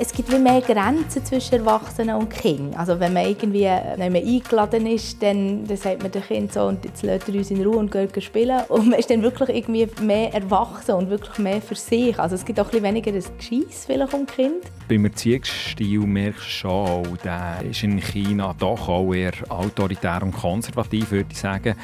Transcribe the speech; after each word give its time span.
es 0.00 0.14
gibt 0.14 0.32
wie 0.32 0.38
mehr 0.38 0.62
Grenzen 0.62 1.22
zwischen 1.26 1.56
Erwachsenen 1.56 2.16
und 2.16 2.30
Kindern. 2.30 2.72
Also 2.74 2.98
wenn 2.98 3.12
man 3.12 3.26
irgendwie 3.26 3.64
wenn 3.96 4.12
man 4.12 4.22
eingeladen 4.22 4.86
ist, 4.86 5.22
dann, 5.22 5.66
dann 5.66 5.76
sagt 5.76 6.02
man 6.02 6.10
dem 6.10 6.22
Kind 6.22 6.52
so, 6.54 6.62
und 6.62 6.82
jetzt 6.86 7.02
lässt 7.02 7.28
er 7.28 7.34
uns 7.34 7.50
in 7.50 7.62
Ruhe 7.62 7.76
und 7.76 7.90
geht 7.90 8.22
spielen. 8.22 8.62
Und 8.68 8.88
man 8.88 8.98
ist 8.98 9.10
dann 9.10 9.20
wirklich 9.22 9.50
irgendwie 9.50 9.86
mehr 10.02 10.32
erwachsen 10.32 10.92
und 10.92 11.10
wirklich 11.10 11.38
mehr 11.38 11.60
für 11.60 11.74
sich. 11.74 12.18
Also 12.18 12.36
es 12.36 12.46
gibt 12.46 12.58
auch 12.58 12.72
ein 12.72 12.82
weniger 12.82 13.12
das 13.12 13.30
Gescheiss 13.36 13.84
vielleicht 13.84 14.14
um 14.14 14.24
Kind. 14.24 14.62
Beim 14.88 15.04
Erziehungsstil 15.04 16.00
merkst 16.00 16.46
du 16.46 16.50
schon, 16.50 17.18
der 17.22 17.58
ist 17.68 17.82
in 17.82 17.98
China 18.00 18.54
doch 18.58 18.88
auch 18.88 19.12
eher 19.12 19.34
autoritär 19.50 20.22
und 20.22 20.32
konservativ, 20.32 21.10
würde 21.10 21.28
ich 21.30 21.38
sagen. 21.38 21.74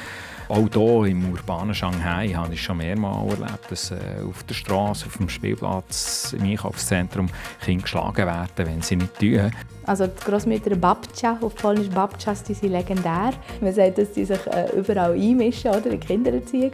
Auch 0.48 0.68
hier 0.72 1.10
im 1.10 1.32
urbanen 1.32 1.74
Shanghai 1.74 2.28
habe 2.28 2.54
ich 2.54 2.62
schon 2.62 2.76
mehrmals 2.76 3.32
erlebt, 3.32 3.70
dass 3.70 3.90
äh, 3.90 3.96
auf 4.28 4.44
der 4.44 4.54
Straße, 4.54 5.06
auf 5.06 5.16
dem 5.16 5.28
Spielplatz, 5.28 6.34
im 6.38 6.44
Einkaufszentrum 6.44 7.28
Kinder 7.64 7.82
geschlagen 7.82 8.26
werden, 8.26 8.48
wenn 8.56 8.82
sie 8.82 8.96
nicht 8.96 9.18
tun. 9.18 9.50
Also 9.86 10.06
die 10.06 10.24
Großmütter 10.24 10.74
Babcia, 10.76 11.38
auf 11.40 11.54
Polnisch 11.54 11.88
Babcias, 11.88 12.42
die 12.42 12.54
sind 12.54 12.72
legendär. 12.72 13.30
Man 13.60 13.72
sagt, 13.72 13.98
dass 13.98 14.14
sie 14.14 14.24
sich 14.24 14.46
äh, 14.48 14.76
überall 14.76 15.12
einmischen 15.12 15.70
oder, 15.70 15.90
in 15.90 16.00
Kindererziehung. 16.00 16.72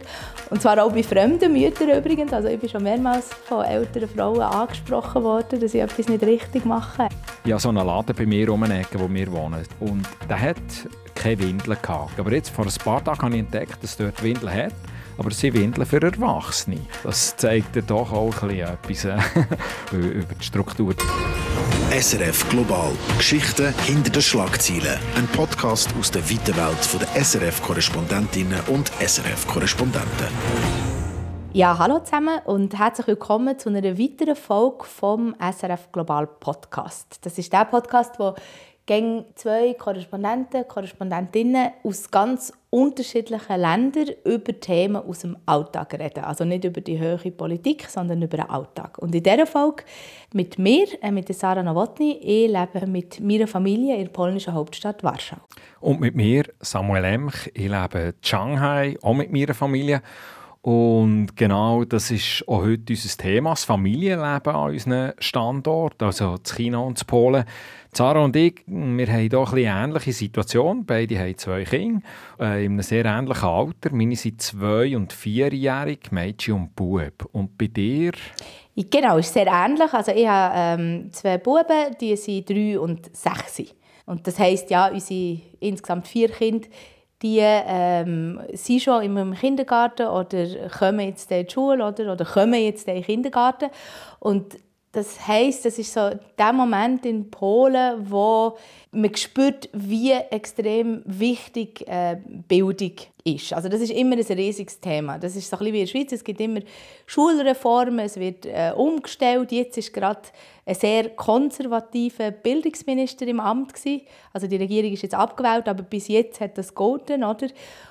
Und 0.49 0.61
zwar 0.61 0.83
auch 0.83 0.91
bei 0.91 1.03
fremden 1.03 1.53
Müttern 1.53 1.89
übrigens. 1.89 2.33
Also 2.33 2.49
ich 2.49 2.59
bin 2.59 2.69
schon 2.69 2.83
mehrmals 2.83 3.29
von 3.45 3.65
älteren 3.65 4.09
Frauen 4.09 4.41
angesprochen 4.41 5.23
worden, 5.23 5.59
dass 5.59 5.71
sie 5.71 5.79
etwas 5.79 6.07
nicht 6.07 6.23
richtig 6.23 6.65
machen. 6.65 7.07
Ja, 7.45 7.59
so 7.59 7.69
einen 7.69 7.85
Laden 7.85 8.15
bei 8.15 8.25
mir 8.25 8.51
um 8.51 8.63
Ecke, 8.63 8.99
wo 8.99 9.11
wir 9.11 9.31
wohnen. 9.31 9.63
Und 9.79 10.07
der 10.27 10.39
hat 10.39 10.57
keine 11.15 11.39
Windeln 11.39 11.77
gehabt. 11.81 12.19
Aber 12.19 12.31
jetzt, 12.31 12.49
vor 12.49 12.65
ein 12.65 12.73
paar 12.83 13.03
Tagen 13.03 13.21
habe 13.21 13.33
ich 13.33 13.39
entdeckt, 13.39 13.83
dass 13.83 13.97
dort 13.97 14.21
Windeln 14.23 14.53
hat. 14.53 14.73
Aber 15.17 15.29
es 15.29 15.39
sind 15.39 15.53
Windeln 15.53 15.85
für 15.85 16.01
Erwachsene. 16.01 16.79
Das 17.03 17.35
zeigt 17.37 17.75
ja 17.75 17.81
doch 17.83 18.11
auch 18.11 18.41
ein 18.41 18.77
bisschen 18.87 19.19
etwas 19.19 19.93
äh, 19.93 19.95
über 19.95 20.33
die 20.33 20.43
Struktur. 20.43 20.95
SRF 21.91 22.49
Global. 22.49 22.91
Geschichten 23.17 23.73
hinter 23.85 24.09
den 24.09 24.21
Schlagzeilen. 24.21 24.97
Ein 25.15 25.27
Podcast 25.27 25.93
aus 25.99 26.09
der 26.09 26.27
weiten 26.29 26.55
Welt 26.55 27.15
der 27.15 27.23
SRF-Korrespondentinnen 27.23 28.59
und 28.67 28.91
SRF-Korrespondenten. 28.99 30.27
Ja, 31.55 31.77
hallo 31.77 31.99
zusammen 31.99 32.39
und 32.45 32.79
herzlich 32.79 33.05
willkommen 33.05 33.59
zu 33.59 33.69
einer 33.69 33.83
weiteren 33.83 34.35
Folge 34.35 34.85
vom 34.85 35.35
SRF 35.39 35.91
Global 35.91 36.25
Podcast. 36.25 37.19
Das 37.21 37.37
ist 37.37 37.53
der 37.53 37.65
Podcast, 37.65 38.17
wo 38.17 38.33
gegen 38.85 39.25
zwei 39.35 39.73
Korrespondenten, 39.75 40.67
Korrespondentinnen 40.67 41.71
aus 41.83 42.11
ganz 42.11 42.51
unterschiedlichen 42.69 43.61
Ländern 43.61 44.09
über 44.25 44.59
Themen 44.59 44.97
aus 44.97 45.19
dem 45.19 45.37
Alltag 45.45 45.93
reden. 45.93 46.23
Also 46.23 46.43
nicht 46.43 46.65
über 46.65 46.81
die 46.81 46.99
höhere 46.99 47.31
Politik, 47.31 47.85
sondern 47.87 48.21
über 48.21 48.37
den 48.37 48.49
Alltag. 48.49 48.97
Und 48.97 49.15
in 49.15 49.23
dieser 49.23 49.45
Folge 49.45 49.83
mit 50.33 50.57
mir, 50.57 50.87
äh, 51.01 51.11
mit 51.11 51.33
Sarah 51.33 51.63
Nowotny, 51.63 52.17
ich 52.21 52.49
lebe 52.49 52.87
mit 52.87 53.19
meiner 53.21 53.47
Familie 53.47 53.95
in 53.95 54.05
der 54.05 54.11
polnischen 54.11 54.53
Hauptstadt 54.53 55.03
Warschau. 55.03 55.37
Und 55.79 56.01
mit 56.01 56.15
mir, 56.15 56.43
Samuel 56.59 57.05
Emch, 57.05 57.51
ich 57.53 57.69
lebe 57.69 57.99
in 57.99 58.13
Shanghai, 58.21 58.97
auch 59.01 59.13
mit 59.13 59.31
meiner 59.31 59.53
Familie. 59.53 60.01
Und 60.63 61.35
genau 61.35 61.83
das 61.83 62.09
ist 62.09 62.47
auch 62.47 62.61
heute 62.61 62.93
unser 62.93 63.17
Thema, 63.17 63.49
das 63.49 63.65
Familienleben 63.65 64.55
an 64.55 64.71
unserem 64.71 65.11
Standort, 65.19 66.01
also 66.01 66.35
in 66.35 66.43
China 66.45 66.77
und 66.79 67.01
in 67.01 67.05
Polen. 67.05 67.43
Sarah 67.91 68.23
und 68.23 68.33
ich, 68.37 68.63
wir 68.65 69.07
haben 69.07 69.29
hier 69.29 69.75
eine 69.75 69.83
ähnliche 69.83 70.13
Situation. 70.13 70.85
Beide 70.85 71.19
haben 71.19 71.37
zwei 71.37 71.65
Kinder 71.65 72.01
äh, 72.39 72.63
in 72.63 72.71
einem 72.71 72.81
sehr 72.81 73.03
ähnlichen 73.03 73.43
Alter. 73.43 73.89
Meine 73.91 74.15
sind 74.15 74.41
zwei- 74.41 74.95
und 74.95 75.11
vierjährig, 75.11 76.11
Mädchen 76.11 76.53
und 76.53 76.75
Bub. 76.77 77.27
Und 77.33 77.57
bei 77.57 77.67
dir? 77.67 78.13
Genau, 78.73 79.17
ist 79.17 79.33
sehr 79.33 79.47
ähnlich. 79.47 79.93
Also 79.93 80.13
ich 80.13 80.27
habe 80.27 80.81
ähm, 80.81 81.09
zwei 81.11 81.39
Buben, 81.39 81.93
die 81.99 82.15
sind 82.15 82.49
drei 82.49 82.79
und 82.79 83.13
sechs. 83.13 83.61
Und 84.05 84.25
das 84.25 84.39
heisst, 84.39 84.69
ja, 84.69 84.87
unsere 84.87 85.39
insgesamt 85.59 86.07
vier 86.07 86.29
Kinder 86.29 86.69
die 87.23 87.39
ähm, 87.41 88.41
sind 88.51 88.81
schon 88.81 89.01
im 89.03 89.33
Kindergarten 89.33 90.07
oder 90.07 90.45
kommen 90.77 91.07
jetzt 91.07 91.31
in 91.31 91.45
die 91.45 91.51
Schule 91.51 91.85
oder, 91.85 92.11
oder 92.11 92.25
kommen 92.25 92.61
jetzt 92.61 92.87
in 92.87 92.95
den 92.95 93.03
Kindergarten. 93.03 93.69
Und 94.19 94.57
das 94.91 95.27
heißt, 95.27 95.65
das 95.65 95.79
ist 95.79 95.93
so 95.93 96.11
der 96.37 96.53
Moment 96.53 97.05
in 97.05 97.31
Polen, 97.31 98.11
wo 98.11 98.57
man 98.91 99.15
spürt, 99.15 99.69
wie 99.73 100.11
extrem 100.11 101.01
wichtig 101.05 101.87
äh, 101.87 102.17
Bildung 102.47 102.91
ist. 103.23 103.53
Also 103.53 103.69
das 103.69 103.79
ist 103.81 103.91
immer 103.91 104.17
ein 104.17 104.21
riesiges 104.21 104.79
Thema. 104.79 105.17
Das 105.17 105.35
ist 105.35 105.49
so 105.49 105.55
ein 105.55 105.59
bisschen 105.59 105.73
wie 105.73 105.79
in 105.79 105.85
der 105.85 105.91
Schweiz. 105.91 106.11
Es 106.11 106.23
gibt 106.23 106.41
immer 106.41 106.59
Schulreformen, 107.05 107.99
es 107.99 108.19
wird 108.19 108.45
äh, 108.45 108.73
umgestellt. 108.75 109.51
Jetzt 109.51 109.77
ist 109.77 109.93
gerade 109.93 110.21
ein 110.65 110.75
sehr 110.75 111.09
konservativer 111.09 112.31
Bildungsminister 112.31 113.25
im 113.27 113.39
Amt 113.39 113.73
gewesen. 113.73 114.01
Also 114.33 114.47
die 114.47 114.57
Regierung 114.57 114.91
ist 114.91 115.03
jetzt 115.03 115.15
abgewählt, 115.15 115.67
aber 115.69 115.83
bis 115.83 116.09
jetzt 116.09 116.41
hat 116.41 116.57
das 116.57 116.73
golden, 116.75 117.23
oder? 117.23 117.47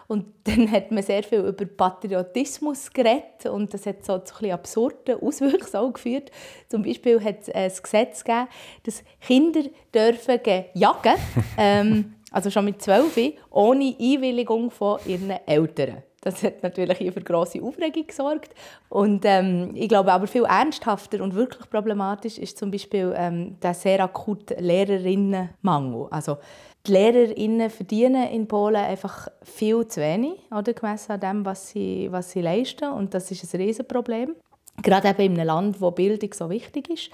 Und 0.06 0.26
dann 0.44 0.70
hat 0.70 0.91
man 0.91 1.03
sehr 1.03 1.22
viel 1.22 1.41
über 1.41 1.64
Patriotismus 1.64 2.93
geredet 2.93 3.47
und 3.50 3.72
das 3.72 3.87
hat 3.87 4.04
so 4.04 4.19
zu 4.19 4.34
ein 4.44 4.53
absurden 4.53 5.20
Auswirkungen 5.22 5.93
geführt. 5.94 6.31
Zum 6.69 6.82
Beispiel 6.82 7.22
hat 7.22 7.43
es 7.43 7.49
ein 7.49 7.72
Gesetz 7.82 8.22
gegeben, 8.22 8.49
dass 8.82 9.03
Kinder 9.20 9.62
dürfen 9.94 10.41
jagen 10.75 11.14
ähm, 11.59 12.14
also 12.32 12.50
schon 12.50 12.65
mit 12.65 12.82
zwölf, 12.82 13.19
ohne 13.50 13.94
Einwilligung 14.00 14.70
von 14.70 14.98
ihren 15.06 15.31
Eltern. 15.47 16.03
Das 16.22 16.41
hat 16.44 16.62
natürlich 16.62 16.98
hier 16.98 17.12
für 17.12 17.20
grosse 17.20 17.60
Aufregung 17.60 18.06
gesorgt. 18.06 18.54
Und 18.88 19.25
ähm, 19.25 19.72
ich 19.75 19.88
glaube 19.88 20.12
aber 20.12 20.28
viel 20.28 20.44
ernsthafter 20.44 21.20
und 21.20 21.34
wirklich 21.34 21.69
problematisch 21.69 22.38
ist 22.38 22.59
zum 22.59 22.70
Beispiel 22.70 23.12
ähm, 23.16 23.56
der 23.60 23.75
sehr 23.75 24.03
akute 24.04 24.54
Lehrerinnenmangel. 24.54 26.06
Also 26.10 26.38
die 26.87 26.93
Lehrerinnen 26.93 27.70
verdienen 27.70 28.28
in 28.28 28.47
Polen 28.47 28.76
einfach 28.76 29.28
viel 29.43 29.87
zu 29.88 30.00
wenig, 30.00 30.34
oder, 30.56 30.72
gemessen 30.72 31.12
an 31.12 31.20
dem, 31.20 31.44
was 31.44 31.70
sie, 31.70 32.06
was 32.10 32.31
sie 32.31 32.41
leisten. 32.41 32.93
Und 32.93 33.14
das 33.14 33.31
ist 33.31 33.53
ein 33.53 33.60
Riesenproblem. 33.60 34.37
Gerade 34.81 35.09
eben 35.09 35.22
in 35.22 35.41
einem 35.41 35.47
Land, 35.47 35.81
wo 35.81 35.91
Bildung 35.91 36.32
so 36.32 36.49
wichtig 36.50 36.88
ist. 36.88 37.10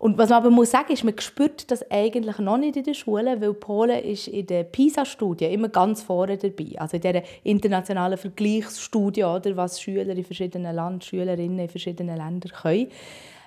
Und 0.00 0.16
was 0.16 0.30
man 0.30 0.38
aber 0.38 0.50
muss 0.50 0.70
sagen, 0.70 0.94
ist, 0.94 1.04
man 1.04 1.18
spürt 1.18 1.70
das 1.70 1.88
eigentlich 1.90 2.38
noch 2.38 2.56
nicht 2.56 2.74
in 2.74 2.84
der 2.84 2.94
Schule, 2.94 3.38
weil 3.38 3.52
Polen 3.52 4.02
ist 4.02 4.28
in 4.28 4.46
der 4.46 4.64
PISA-Studie 4.64 5.44
immer 5.44 5.68
ganz 5.68 6.00
vorne 6.00 6.38
dabei. 6.38 6.72
Also 6.78 6.96
in 6.96 7.02
dieser 7.02 7.22
internationalen 7.44 8.16
Vergleichsstudie, 8.16 9.24
oder, 9.24 9.54
was 9.58 9.78
Schüler 9.78 10.16
in 10.16 10.24
verschiedenen 10.24 10.74
Ländern, 10.74 11.02
Schülerinnen 11.02 11.58
in 11.58 11.68
verschiedenen 11.68 12.16
Ländern 12.16 12.50
können. 12.50 12.88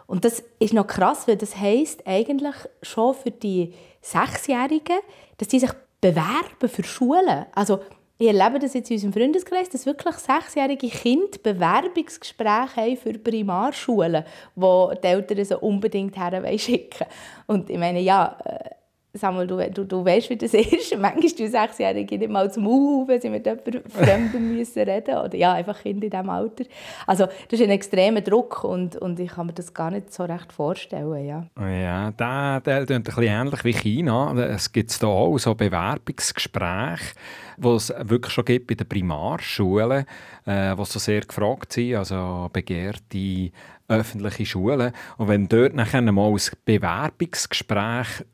Und 0.06 0.26
das 0.26 0.44
ist 0.60 0.76
noch 0.76 0.86
krass, 0.86 1.28
weil 1.28 1.38
das 1.38 1.58
heisst 1.58 2.06
eigentlich 2.06 2.56
schon 2.84 3.16
für 3.16 3.32
die 3.32 3.74
Sechsjährigen, 4.02 5.00
dass 5.40 5.50
sie 5.50 5.60
sich 5.60 5.72
bewerben 6.02 6.70
für 6.70 6.84
Schulen. 6.84 7.48
Also 7.56 7.80
ich 8.24 8.30
erlebe 8.30 8.60
das 8.60 8.74
jetzt 8.74 8.90
in 8.90 8.96
unserem 8.96 9.14
Freundeskreis, 9.14 9.70
dass 9.70 9.86
wirklich 9.86 10.16
sechsjährige 10.16 10.88
Kinder 10.88 11.38
Bewerbungsgespräche 11.44 12.82
haben 12.82 12.98
für 12.98 13.14
Primarschulen, 13.14 14.24
wo 14.56 14.94
die 14.94 15.08
Eltern 15.08 15.44
sie 15.44 15.58
unbedingt 15.58 16.18
her 16.18 16.58
schicken. 16.58 17.06
Und 17.48 17.70
ich 17.70 17.78
meine, 17.78 18.00
ja, 18.00 18.38
äh, 19.14 19.18
Samuel, 19.18 19.48
du, 19.48 19.58
du, 19.72 19.86
du 19.86 20.06
weißt, 20.06 20.30
wie 20.30 20.38
das 20.38 20.54
ist. 20.54 20.98
Manchmal 20.98 21.32
tun 21.32 21.48
Sechsjährige 21.48 22.18
nicht 22.18 22.32
mal 22.32 22.52
zum 22.52 22.64
Mauer, 22.64 23.08
wenn 23.08 23.22
sie 23.22 23.30
mit 23.30 23.46
jemandem 23.46 23.84
Fremdem 23.90 24.56
müssen 24.56 24.84
reden 24.84 25.18
Oder 25.18 25.36
ja, 25.36 25.54
einfach 25.54 25.82
Kinder 25.82 26.06
in 26.06 26.12
diesem 26.12 26.30
Alter. 26.30 26.66
Also 27.06 27.26
das 27.26 27.60
ist 27.60 27.62
ein 27.62 27.70
extremer 27.70 28.22
Druck 28.22 28.64
und, 28.64 28.96
und 28.96 29.20
ich 29.20 29.32
kann 29.32 29.48
mir 29.48 29.54
das 29.54 29.74
gar 29.74 29.92
nicht 29.92 30.14
so 30.14 30.24
recht 30.24 30.52
vorstellen. 30.52 31.26
Ja, 31.26 31.70
ja 31.70 32.12
der, 32.12 32.62
der 32.62 32.86
klingt 32.86 32.92
ein 32.92 33.04
bisschen 33.04 33.24
ähnlich 33.24 33.64
wie 33.64 33.74
China. 33.74 34.34
Es 34.34 34.72
gibt 34.72 34.92
hier 34.92 35.08
auch 35.08 35.38
so 35.38 35.56
Bewerbungsgespräche, 35.56 37.14
die 37.58 37.68
es 37.68 37.94
wirklich 38.00 38.34
schon 38.34 38.46
gibt 38.46 38.68
bei 38.68 38.76
den 38.76 38.88
Primarschulen, 38.88 40.06
äh, 40.46 40.76
die 40.76 40.86
so 40.86 41.00
sehr 41.00 41.22
gefragt 41.22 41.74
sind, 41.74 41.96
also 41.96 42.50
begehrte 42.52 43.52
öffentliche 43.88 44.46
Schulen. 44.46 44.92
Und 45.18 45.28
wenn 45.28 45.48
du 45.48 45.62
dort 45.62 45.76
nachher 45.76 46.02
mal 46.02 46.32
ein 46.32 46.40
Bewerbungsgespräch 46.66 48.26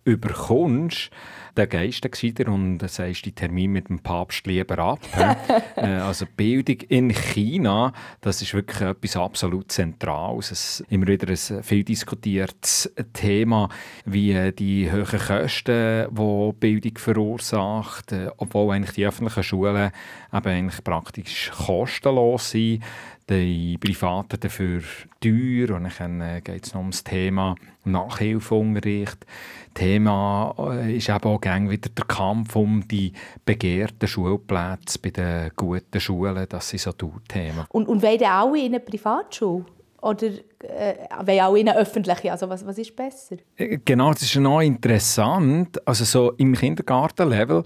überkommst, 0.69 1.10
dann 1.56 1.69
gehst 1.69 2.06
du 2.06 2.51
und 2.51 2.80
sagst 2.89 3.25
den 3.25 3.36
Termin 3.36 3.71
mit 3.71 3.89
dem 3.89 4.00
Papst 4.00 4.45
lieber 4.48 4.80
ab. 4.80 5.00
Äh, 5.75 5.86
also 5.86 6.25
Bildung 6.36 6.77
in 6.89 7.10
China, 7.10 7.94
das 8.19 8.42
ist 8.42 8.54
wirklich 8.54 8.81
etwas 8.81 9.16
absolut 9.16 9.71
Zentrales. 9.71 10.51
Es 10.51 10.80
ist 10.80 10.92
immer 10.92 11.07
wieder 11.07 11.30
ein 11.30 11.63
viel 11.63 11.83
diskutiertes 11.86 12.94
Thema, 13.13 13.69
wie 14.04 14.51
die 14.51 14.92
hohen 14.92 15.06
Kosten, 15.06 16.07
die 16.12 16.51
Bildung 16.60 16.98
verursacht, 16.98 18.12
äh, 18.12 18.30
obwohl 18.38 18.75
eigentlich 18.75 18.95
die 18.95 19.06
öffentlichen 19.06 19.44
Schulen 19.44 19.92
eben 20.33 20.48
eigentlich 20.48 20.83
praktisch 20.83 21.51
kostenlos 21.51 22.51
sind 22.51 22.83
die 23.30 23.78
Privaten 23.78 24.40
dafür 24.40 24.81
teuer. 25.22 25.76
Und 25.76 25.92
dann 26.00 26.22
äh, 26.22 26.42
geht 26.42 26.66
es 26.66 26.74
noch 26.74 26.81
um 26.81 26.92
das 26.92 27.04
Thema 27.04 27.56
Nachhilfeunterricht. 27.86 29.26
Thema 29.74 30.56
äh, 30.58 30.98
ist 30.98 31.10
eben 31.10 31.24
auch 31.24 31.42
wieder 31.42 31.90
der 31.90 32.06
Kampf 32.06 32.56
um 32.56 32.88
die 32.88 33.14
begehrten 33.46 34.08
Schulplätze 34.08 35.00
bei 35.00 35.12
den 35.12 35.52
guten 35.56 36.00
Schulen. 36.00 36.46
Das 36.50 36.70
sind 36.70 36.81
so 36.81 36.92
Themen. 37.28 37.66
Und, 37.70 37.88
und 37.88 38.02
wollen 38.02 38.24
alle 38.24 38.60
in 38.60 38.66
eine 38.66 38.80
Privatschule? 38.80 39.66
Oder 40.02 40.28
äh, 40.28 40.96
wollen 41.26 41.42
auch 41.42 41.56
in 41.56 41.70
eine 41.70 41.78
öffentliche. 41.78 42.31
Also 42.31 42.50
was, 42.50 42.66
was 42.66 42.78
ist 42.78 42.96
besser? 42.96 43.38
Äh, 43.58 43.80
genau, 43.84 44.12
das 44.12 44.24
ist 44.24 44.36
noch 44.38 44.62
interessant. 44.62 45.86
Also 45.86 46.06
so 46.06 46.31
im 46.34 46.56
Kindergartenlevel, 46.56 47.64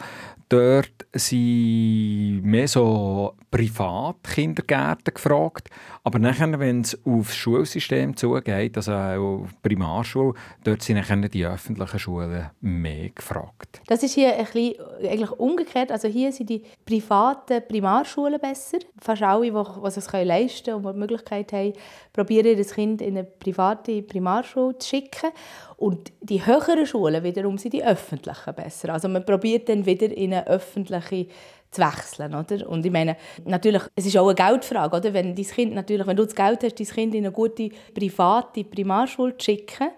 dort 0.54 1.08
sind 1.14 2.42
mehr 2.44 2.68
so 2.68 3.34
Privatkindergärten 3.50 5.14
gefragt. 5.14 5.70
Aber 6.04 6.20
nachher, 6.20 6.60
wenn 6.60 6.82
es 6.82 6.98
aufs 7.06 7.36
Schulsystem 7.36 8.16
zugeht, 8.16 8.76
also 8.78 8.92
auf 8.94 9.50
Primarschule, 9.62 10.34
dort 10.64 10.82
sind 10.84 10.98
nachher 10.98 11.18
die 11.30 11.46
öffentlichen 11.46 12.00
Schulen 12.00 12.52
mehr 12.62 13.10
gefragt. 13.10 13.82
Das 13.88 14.04
ist 14.04 14.14
hier 14.14 14.36
ein 14.36 14.46
bisschen 14.46 14.76
eigentlich 15.04 15.32
umgekehrt. 15.32 15.92
Also 15.92 16.08
hier 16.08 16.32
sind 16.32 16.50
die 16.50 16.64
privaten 16.86 17.62
Primarschulen 17.68 18.40
besser. 18.40 18.80
Fast 19.00 19.24
alle, 19.24 19.52
die, 19.52 19.58
es 19.86 20.12
leisten 20.12 20.66
können 20.66 20.86
und 20.86 20.94
die 20.94 21.00
Möglichkeit 21.00 21.52
haben, 21.54 21.74
probieren 22.12 22.58
das 22.58 22.74
Kind 22.74 23.02
in 23.02 23.18
eine 23.18 23.24
private 23.24 24.02
Primarschule 24.04 24.78
zu 24.78 24.88
schicken. 24.90 25.32
Und 25.78 26.12
die 26.22 26.46
höheren 26.46 26.86
Schulen 26.86 27.24
wiederum 27.24 27.58
sind 27.58 27.74
die 27.74 27.84
öffentlichen 27.84 28.54
besser. 28.54 28.94
Also 28.94 29.08
man 29.08 29.26
probiert 29.26 29.70
dann 29.70 29.86
wieder 29.86 30.12
in 30.12 30.34
eine 30.34 30.48
öffentliche 30.48 31.28
zu 31.74 31.82
wechseln. 31.82 32.36
Oder? 32.36 32.70
Und 32.70 32.86
ich 32.86 32.92
meine, 32.92 33.18
natürlich, 33.46 33.84
es 33.96 34.06
ist 34.06 34.18
auch 34.18 34.28
eine 34.28 34.36
Geldfrage. 34.36 34.96
Oder? 34.96 35.14
Wenn, 35.14 35.36
kind 35.36 35.74
natürlich, 35.74 36.08
wenn 36.08 36.16
du 36.16 36.26
das 36.26 36.36
Geld 36.36 36.64
hast, 36.64 36.80
dein 36.80 36.88
Kind 36.88 37.16
in 37.16 37.26
eine 37.26 37.32
gute 37.32 37.70
private 37.94 38.64
Primarschule 38.64 39.38
zu 39.38 39.46
schicken, 39.46 39.90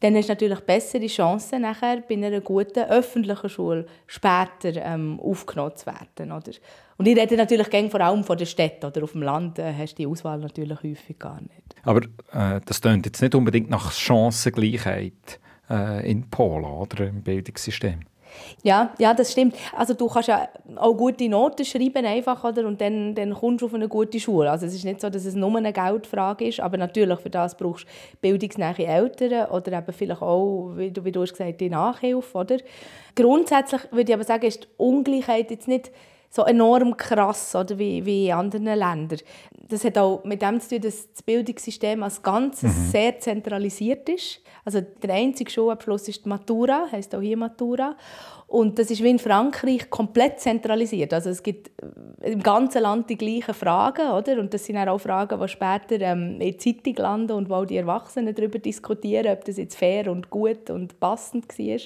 dann 0.00 0.14
hast 0.14 0.28
du 0.28 0.32
natürlich 0.32 0.60
bessere 0.60 1.06
Chancen, 1.08 1.62
nachher 1.62 2.02
bei 2.08 2.14
einer 2.14 2.40
guten 2.40 2.84
öffentlichen 2.84 3.48
Schule 3.48 3.86
später 4.06 4.76
ähm, 4.76 5.18
aufgenommen 5.20 5.76
zu 5.76 5.86
werden. 5.86 6.30
Oder? 6.30 6.52
Und 6.96 7.08
ich 7.08 7.16
rede 7.16 7.36
natürlich 7.36 7.90
vor 7.90 8.00
allem 8.00 8.22
von 8.22 8.38
der 8.38 8.46
Stadt. 8.46 8.84
Oder 8.84 9.02
auf 9.02 9.12
dem 9.12 9.22
Land 9.22 9.58
äh, 9.58 9.72
hast 9.76 9.94
du 9.94 10.02
die 10.02 10.06
Auswahl 10.06 10.38
natürlich 10.38 10.82
häufig 10.82 11.18
gar 11.18 11.40
nicht. 11.40 11.67
Aber 11.82 12.02
äh, 12.32 12.60
das 12.64 12.80
klingt 12.80 13.06
jetzt 13.06 13.22
nicht 13.22 13.34
unbedingt 13.34 13.70
nach 13.70 13.92
Chancengleichheit 13.92 15.40
äh, 15.70 16.10
in 16.10 16.28
Polen 16.30 16.64
oder 16.64 17.06
im 17.06 17.22
Bildungssystem. 17.22 18.00
Ja, 18.62 18.92
ja, 18.98 19.14
das 19.14 19.32
stimmt. 19.32 19.56
Also 19.74 19.94
du 19.94 20.08
kannst 20.08 20.28
ja 20.28 20.48
auch 20.76 20.94
gute 20.94 21.28
Noten 21.28 21.64
schreiben 21.64 22.04
einfach, 22.04 22.42
oder? 22.44 22.66
Und 22.66 22.80
dann, 22.80 23.14
dann 23.14 23.34
kommst 23.34 23.62
du 23.62 23.66
auf 23.66 23.74
eine 23.74 23.88
gute 23.88 24.20
Schule. 24.20 24.50
Also 24.50 24.66
es 24.66 24.74
ist 24.74 24.84
nicht 24.84 25.00
so, 25.00 25.10
dass 25.10 25.24
es 25.24 25.34
nur 25.34 25.56
eine 25.56 25.72
Geldfrage 25.72 26.46
ist, 26.46 26.60
aber 26.60 26.76
natürlich 26.76 27.18
für 27.20 27.30
das 27.30 27.56
brauchst 27.56 27.84
du 27.84 27.88
bildungsnähe 28.20 28.86
Eltern 28.86 29.50
oder 29.50 29.78
eben 29.78 29.92
vielleicht 29.92 30.22
auch, 30.22 30.72
wie 30.76 30.90
du, 30.90 31.04
wie 31.04 31.12
du 31.12 31.22
hast 31.22 31.32
gesagt, 31.32 31.60
die 31.60 31.70
Nachhilfe, 31.70 32.38
oder? 32.38 32.56
Grundsätzlich 33.14 33.82
würde 33.90 34.10
ich 34.10 34.14
aber 34.14 34.24
sagen, 34.24 34.46
ist 34.46 34.64
die 34.64 34.68
Ungleichheit 34.76 35.50
jetzt 35.50 35.68
nicht 35.68 35.90
so 36.30 36.44
enorm 36.44 36.96
krass 36.96 37.54
oder, 37.54 37.78
wie, 37.78 38.04
wie 38.04 38.28
in 38.28 38.34
anderen 38.34 38.64
Ländern. 38.64 39.18
Das 39.68 39.84
hat 39.84 39.98
auch 39.98 40.24
mit 40.24 40.42
dem 40.42 40.60
zu 40.60 40.70
tun, 40.70 40.80
dass 40.82 41.12
das 41.12 41.22
Bildungssystem 41.22 42.02
als 42.02 42.22
Ganzes 42.22 42.74
mhm. 42.74 42.90
sehr 42.90 43.18
zentralisiert 43.18 44.08
ist. 44.08 44.40
Also 44.64 44.80
der 44.80 45.14
einzige 45.14 45.50
Schulabschluss 45.50 46.08
ist 46.08 46.24
die 46.24 46.28
Matura, 46.28 46.86
heißt 46.90 47.14
auch 47.14 47.20
hier 47.20 47.36
Matura. 47.36 47.96
Und 48.46 48.78
das 48.78 48.90
ist 48.90 49.02
wie 49.02 49.10
in 49.10 49.18
Frankreich 49.18 49.90
komplett 49.90 50.40
zentralisiert. 50.40 51.12
Also 51.12 51.28
es 51.28 51.42
gibt 51.42 51.70
äh, 52.22 52.32
im 52.32 52.42
ganzen 52.42 52.80
Land 52.80 53.10
die 53.10 53.18
gleichen 53.18 53.52
Fragen, 53.52 54.10
oder? 54.10 54.38
Und 54.38 54.54
das 54.54 54.64
sind 54.64 54.78
auch 54.78 54.98
Fragen, 54.98 55.38
die 55.38 55.48
später 55.48 56.00
ähm, 56.00 56.40
in 56.40 56.52
der 56.52 56.58
Zeitung 56.58 56.94
landen 56.96 57.32
und 57.32 57.50
wo 57.50 57.64
die 57.66 57.76
Erwachsenen 57.76 58.34
darüber 58.34 58.58
diskutieren, 58.58 59.30
ob 59.30 59.44
das 59.44 59.58
jetzt 59.58 59.76
fair 59.76 60.10
und 60.10 60.30
gut 60.30 60.70
und 60.70 60.98
passend 60.98 61.46
war. 61.58 61.78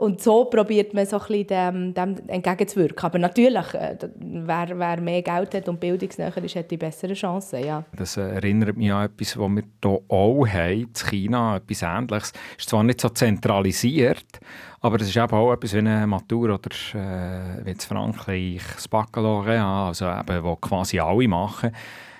Und 0.00 0.22
so 0.22 0.46
probiert 0.46 0.94
man 0.94 1.04
so 1.04 1.18
ein 1.18 1.26
bisschen 1.26 1.46
dem, 1.48 1.92
dem 1.92 2.28
entgegenzuwirken. 2.28 3.04
Aber 3.04 3.18
natürlich, 3.18 3.74
äh, 3.74 3.98
wer, 4.16 4.78
wer 4.78 4.98
mehr 4.98 5.20
Geld 5.20 5.52
hat 5.52 5.68
und 5.68 5.78
bildungsnäher 5.78 6.34
ist, 6.38 6.56
hat 6.56 6.70
die 6.70 6.78
besseren 6.78 7.14
Chancen. 7.14 7.62
Ja. 7.62 7.84
Das 7.94 8.16
erinnert 8.16 8.78
mich 8.78 8.90
an 8.90 9.04
etwas, 9.04 9.38
was 9.38 9.50
wir 9.50 9.62
hier 9.82 10.00
auch 10.08 10.46
haben, 10.46 10.72
in 10.72 10.94
China, 10.94 11.56
etwas 11.56 11.82
Ähnliches. 11.82 12.32
Es 12.56 12.60
ist 12.60 12.70
zwar 12.70 12.82
nicht 12.82 12.98
so 12.98 13.10
zentralisiert, 13.10 14.40
aber 14.80 14.96
es 15.02 15.08
ist 15.08 15.18
eben 15.18 15.34
auch 15.34 15.52
etwas 15.52 15.74
wie 15.74 15.78
eine 15.80 16.06
Matur 16.06 16.54
oder 16.54 16.70
äh, 16.94 17.66
wie 17.66 17.72
in 17.72 17.78
Frankreich 17.78 18.62
das 18.74 18.88
Baccalaureat, 18.88 19.60
also 19.60 20.06
eben, 20.10 20.42
wo 20.42 20.56
quasi 20.56 20.98
alle 20.98 21.28
machen. 21.28 21.72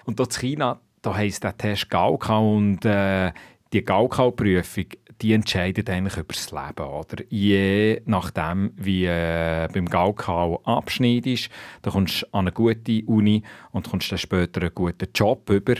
Und 0.04 0.18
hier 0.18 0.26
in 0.26 0.32
China, 0.32 0.80
da 1.00 1.14
heisst 1.16 1.44
der 1.44 1.56
Test 1.56 1.88
Gaokao 1.88 2.56
und 2.56 2.84
äh, 2.84 3.32
die 3.72 3.82
Gaokao-Prüfung, 3.82 4.84
die 5.20 5.34
entscheidet 5.34 5.90
eigentlich 5.90 6.16
über 6.16 6.32
das 6.32 6.50
Leben. 6.50 6.88
Oder? 6.88 7.24
Je 7.28 8.02
nachdem, 8.06 8.72
wie 8.76 9.04
äh, 9.04 9.68
beim 9.72 9.86
Gaukau 9.86 10.62
abschneidest, 10.64 11.50
dann 11.82 11.92
kommst 11.92 12.22
du 12.22 12.26
an 12.32 12.46
eine 12.46 12.52
gute 12.52 13.04
Uni 13.06 13.42
und 13.72 13.88
kommst 13.90 14.10
dann 14.10 14.18
später 14.18 14.60
einen 14.62 14.74
guten 14.74 15.08
Job 15.14 15.48
über 15.50 15.74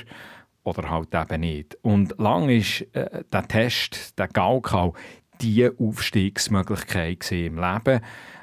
oder 0.62 0.90
halt 0.90 1.14
eben 1.14 1.40
nicht. 1.40 1.78
Und 1.82 2.19
lang 2.19 2.48
ist 2.48 2.82
äh, 2.94 3.25
der 3.32 3.48
Test, 3.48 4.19
der 4.19 4.28
Gaukau, 4.28 4.94
die 5.40 5.69
Aufstiegsmöglichkeit 5.69 7.32
im 7.32 7.56
Leben. 7.58 8.00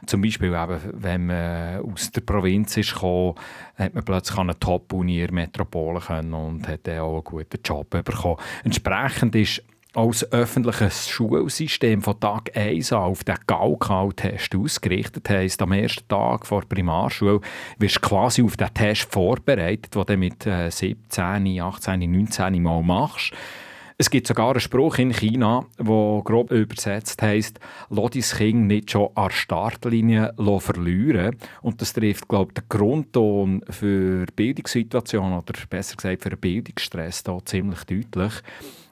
Zum 0.08 0.22
Beispiel 0.22 0.48
eben, 0.48 0.80
wenn 0.94 1.28
man 1.28 1.82
aus 1.82 2.12
der 2.12 2.22
Provinz 2.22 2.76
ist 2.78 2.94
gekommen, 2.94 3.36
hat 3.76 3.94
man 3.94 4.04
plötzlich 4.04 4.38
eine 4.40 4.58
Top-Uni 4.60 5.20
in 5.20 5.28
der 5.28 5.34
Metropole 5.34 6.00
können 6.00 6.34
und 6.34 6.68
hat 6.68 6.88
dann 6.88 7.00
auch 7.00 7.16
einen 7.16 7.24
guten 7.24 7.62
Job 7.64 7.90
bekommen. 7.92 8.38
Entsprechend 8.64 9.36
ist 9.36 9.64
als 9.94 10.32
öffentliches 10.32 11.10
Schulsystem 11.10 12.02
von 12.02 12.20
Tag 12.20 12.56
1 12.56 12.94
an 12.94 13.00
auf 13.00 13.24
den 13.24 13.36
Gaukal-Test 13.48 14.56
ausgerichtet 14.56 15.30
heisst, 15.30 15.62
am 15.62 15.72
ersten 15.72 16.08
Tag 16.08 16.46
vor 16.46 16.62
der 16.62 16.68
Primarschule 16.68 17.42
wirst 17.80 17.96
du 17.98 18.02
quasi 18.02 18.44
auf 18.44 18.58
den 18.58 18.74
Test 18.74 19.12
vorbereitet, 19.12 19.96
den 19.96 20.06
du 20.06 20.18
mit 20.18 20.44
17, 20.44 21.62
18, 21.62 22.12
19 22.12 22.62
Mal 22.62 22.84
machst. 22.84 23.34
Es 24.00 24.12
gibt 24.12 24.28
sogar 24.28 24.52
einen 24.52 24.60
Spruch 24.60 25.00
in 25.00 25.12
China, 25.12 25.66
der 25.80 26.22
grob 26.24 26.52
übersetzt 26.52 27.20
heisst, 27.24 27.60
«Lass 27.90 28.12
dein 28.12 28.22
Kind 28.22 28.68
nicht 28.68 28.92
schon 28.92 29.10
an 29.16 29.30
der 29.30 29.34
Startlinie 29.34 30.34
verlieren». 30.60 31.36
Und 31.64 31.82
das 31.82 31.94
trifft, 31.94 32.28
glaube 32.28 32.52
ich, 32.52 32.62
den 32.62 32.70
Grundton 32.70 33.64
für 33.72 34.28
die 34.28 34.34
Bildungssituation 34.36 35.34
oder 35.34 35.54
besser 35.68 35.96
gesagt 35.96 36.22
für 36.22 36.30
den 36.30 36.40
Bildungsstress 36.40 37.24
da 37.24 37.40
ziemlich 37.44 37.86
deutlich 37.86 38.34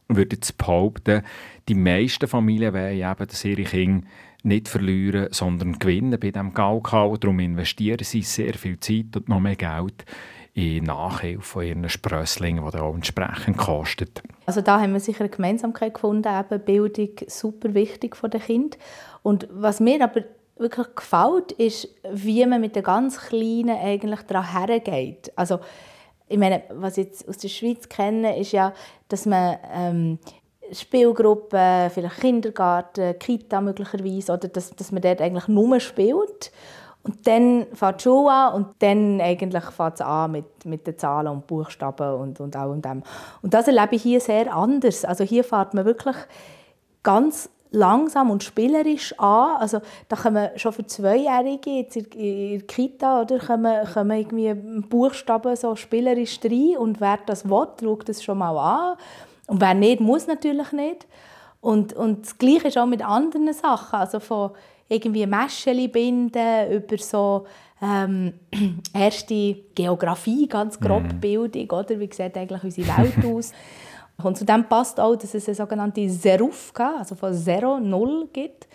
würde 0.07 0.35
jetzt 0.35 0.57
behaupten, 0.57 1.23
die 1.67 1.75
meisten 1.75 2.27
Familien 2.27 2.73
wollen 2.73 2.97
eben, 2.97 3.27
dass 3.27 3.45
ihre 3.45 3.63
Kinder 3.63 4.07
nicht 4.43 4.67
verlieren, 4.67 5.27
sondern 5.31 5.79
gewinnen 5.79 6.19
bei 6.19 6.31
diesem 6.31 6.53
Gaukau. 6.53 7.17
Darum 7.17 7.39
investieren 7.39 8.03
sie 8.03 8.21
sehr 8.21 8.53
viel 8.53 8.79
Zeit 8.79 9.15
und 9.15 9.27
noch 9.27 9.39
mehr 9.39 9.55
Geld 9.55 10.05
in 10.53 10.85
Nachhilfe 10.85 11.41
von 11.41 11.65
ihren 11.65 11.89
Sprösslingen, 11.89 12.63
die 12.71 12.77
auch 12.77 12.95
entsprechend 12.95 13.57
kostet. 13.57 14.21
Also 14.45 14.61
da 14.61 14.79
haben 14.79 14.93
wir 14.93 14.99
sicher 15.01 15.21
eine 15.21 15.29
Gemeinsamkeit 15.29 15.95
gefunden, 15.95 16.29
eben 16.29 16.63
Bildung 16.63 17.09
super 17.27 17.73
wichtig 17.73 18.15
für 18.15 18.29
den 18.29 18.41
Kind. 18.41 18.77
Und 19.21 19.47
was 19.51 19.81
mir 19.81 20.01
aber 20.01 20.21
wirklich 20.57 20.95
gefällt, 20.95 21.51
ist, 21.53 21.89
wie 22.09 22.45
man 22.45 22.61
mit 22.61 22.75
den 22.75 22.83
ganz 22.83 23.19
Kleinen 23.19 23.77
eigentlich 23.77 24.21
daran 24.21 24.51
hergeht. 24.51 25.33
Also 25.35 25.59
ich 26.27 26.37
meine, 26.37 26.63
was 26.69 26.97
ich 26.97 27.05
jetzt 27.05 27.29
aus 27.29 27.37
der 27.37 27.49
Schweiz 27.49 27.87
kenne, 27.87 28.39
ist 28.39 28.51
ja, 28.51 28.73
dass 29.09 29.25
man 29.25 29.57
ähm, 29.73 30.19
Spielgruppen, 30.71 31.89
vielleicht 31.91 32.19
Kindergarten, 32.19 33.17
Kita 33.19 33.61
möglicherweise, 33.61 34.33
oder 34.33 34.47
dass, 34.47 34.75
dass 34.75 34.91
man 34.91 35.01
dort 35.01 35.21
eigentlich 35.21 35.47
nur 35.47 35.79
spielt. 35.79 36.51
Und 37.03 37.27
dann 37.27 37.67
fängt 37.73 38.03
die 38.03 38.09
an 38.09 38.53
und 38.55 38.67
dann 38.79 39.21
eigentlich 39.21 39.63
fängt 39.65 39.93
es 39.93 40.01
an 40.01 40.31
mit, 40.31 40.65
mit 40.65 40.87
den 40.87 40.97
Zahlen 40.97 41.27
und 41.27 41.45
Buchstaben 41.45 42.19
und, 42.19 42.39
und 42.39 42.55
all 42.55 42.75
dem. 42.81 43.03
Und 43.43 43.53
das 43.53 43.67
erlebe 43.67 43.95
ich 43.95 44.01
hier 44.01 44.19
sehr 44.19 44.51
anders. 44.51 45.05
Also 45.05 45.23
hier 45.23 45.43
fährt 45.43 45.75
man 45.75 45.85
wirklich 45.85 46.15
ganz 47.03 47.51
langsam 47.71 48.31
und 48.31 48.43
spielerisch 48.43 49.17
an. 49.19 49.57
Also 49.57 49.81
da 50.07 50.15
kommen 50.15 50.49
schon 50.55 50.73
für 50.73 50.85
Zweijährige 50.85 51.69
jetzt 51.71 51.95
in 51.97 52.59
der 52.59 52.61
Kita 52.67 53.21
oder 53.21 53.39
kommen, 53.39 53.85
kommen 53.93 54.17
irgendwie 54.17 54.53
Buchstaben 54.53 55.55
so 55.55 55.75
spielerisch 55.75 56.39
rein 56.43 56.77
und 56.77 57.01
wer 57.01 57.19
das 57.25 57.49
will, 57.49 57.67
schaut 57.81 58.09
das 58.09 58.23
schon 58.23 58.37
mal 58.37 58.57
an. 58.57 58.97
Und 59.47 59.61
wer 59.61 59.73
nicht, 59.73 59.99
muss 59.99 60.27
natürlich 60.27 60.71
nicht. 60.71 61.07
Und, 61.61 61.93
und 61.93 62.25
das 62.25 62.37
Gleiche 62.37 62.67
ist 62.67 62.77
auch 62.77 62.85
mit 62.85 63.03
anderen 63.03 63.51
Sachen, 63.53 63.99
also 63.99 64.19
von 64.19 64.51
irgendwie 64.87 65.25
Mäscheli 65.25 65.87
binden 65.87 66.71
über 66.71 66.97
so 66.97 67.45
ähm, 67.81 68.33
erste 68.93 69.55
Geografie, 69.73 70.47
ganz 70.47 70.79
grob 70.79 71.03
mhm. 71.03 71.19
Bildung, 71.19 71.69
oder? 71.71 71.99
Wie 71.99 72.09
sieht 72.11 72.37
eigentlich 72.37 72.63
unsere 72.63 72.87
Welt 72.97 73.25
aus? 73.25 73.51
Und 74.23 74.37
zu 74.37 74.45
dem 74.45 74.65
passt 74.65 74.99
auch, 74.99 75.15
dass 75.15 75.33
es 75.33 75.47
eine 75.47 75.55
sogenannte 75.55 76.09
Serufka, 76.09 76.95
also 76.99 77.15
von 77.15 77.31
0, 77.31 77.81
0 77.81 78.29
gibt. 78.31 78.67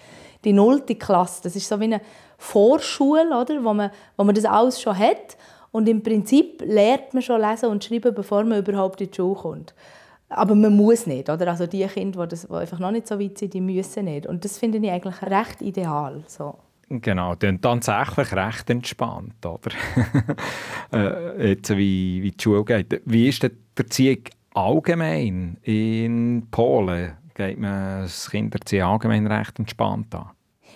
Die 0.45 0.53
nullte 0.53 0.95
Klasse, 0.95 1.43
das 1.43 1.57
ist 1.57 1.69
so 1.69 1.79
wie 1.81 1.85
eine 1.85 2.01
Vorschule, 2.39 3.39
oder? 3.39 3.63
Wo, 3.63 3.75
man, 3.75 3.91
wo 4.17 4.25
man 4.25 4.35
das 4.35 4.45
alles 4.45 4.81
schon 4.81 4.97
hat. 4.97 5.37
Und 5.73 5.89
im 5.89 6.03
Prinzip 6.03 6.63
lernt 6.65 7.15
man 7.15 7.23
schon 7.23 7.41
lesen 7.41 7.69
und 7.69 7.85
schreiben, 7.85 8.15
bevor 8.15 8.45
man 8.45 8.59
überhaupt 8.59 9.01
in 9.01 9.11
die 9.11 9.17
Schule 9.17 9.35
kommt. 9.35 9.75
Aber 10.29 10.55
man 10.55 10.75
muss 10.75 11.07
nicht, 11.07 11.29
oder? 11.29 11.49
Also 11.49 11.67
die 11.67 11.85
Kinder, 11.87 12.27
die, 12.27 12.31
das, 12.31 12.47
die 12.47 12.55
einfach 12.55 12.79
noch 12.79 12.93
nicht 12.93 13.09
so 13.09 13.19
weit 13.19 13.39
sind, 13.39 13.53
die 13.53 13.61
müssen 13.61 14.05
nicht. 14.05 14.27
Und 14.27 14.45
das 14.45 14.59
finde 14.59 14.79
ich 14.79 14.91
eigentlich 14.91 15.23
recht 15.23 15.61
ideal. 15.61 16.23
So. 16.27 16.57
Genau, 16.89 17.35
dann 17.35 17.61
tatsächlich 17.61 18.33
recht 18.33 18.71
entspannt, 18.71 19.45
oder? 19.45 19.71
äh, 20.93 21.51
jetzt, 21.51 21.71
wie, 21.71 22.23
wie 22.23 22.31
die 22.31 22.43
Schule 22.43 22.65
geht. 22.65 23.03
Wie 23.05 23.29
ist 23.29 23.43
der 23.43 23.51
Erziehung 23.77 24.19
allgemein 24.55 25.59
in 25.63 26.49
Polen 26.51 27.17
geht 27.35 27.59
man 27.59 28.03
das 28.03 28.31
Kinderziehen 28.31 28.85
allgemein 28.85 29.27
recht 29.27 29.59
entspannt 29.59 30.15
an? 30.15 30.31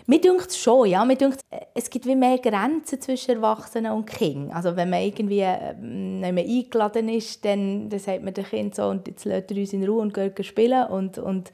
Mir 0.06 0.20
denkt 0.20 0.48
es 0.48 0.58
schon, 0.58 0.86
ja. 0.88 1.04
Mir 1.04 1.16
denkt, 1.16 1.40
es 1.72 1.88
gibt 1.88 2.04
wie 2.06 2.14
mehr 2.14 2.38
Grenzen 2.38 3.00
zwischen 3.00 3.36
Erwachsenen 3.36 3.92
und 3.92 4.06
Kindern. 4.06 4.54
Also 4.54 4.76
wenn 4.76 4.90
man 4.90 5.00
irgendwie 5.00 5.40
ähm, 5.40 6.20
nicht 6.20 6.32
mehr 6.32 6.44
eingeladen 6.44 7.08
ist, 7.08 7.44
dann, 7.44 7.88
dann 7.88 8.00
sagt 8.00 8.22
man 8.22 8.34
dem 8.34 8.44
Kind 8.44 8.74
so, 8.74 8.88
und 8.88 9.08
jetzt 9.08 9.24
lässt 9.24 9.50
er 9.50 9.56
uns 9.56 9.72
in 9.72 9.84
Ruhe 9.84 10.02
und 10.02 10.12
geht 10.12 10.44
spielen. 10.44 10.86
Und, 10.88 11.16
und, 11.16 11.52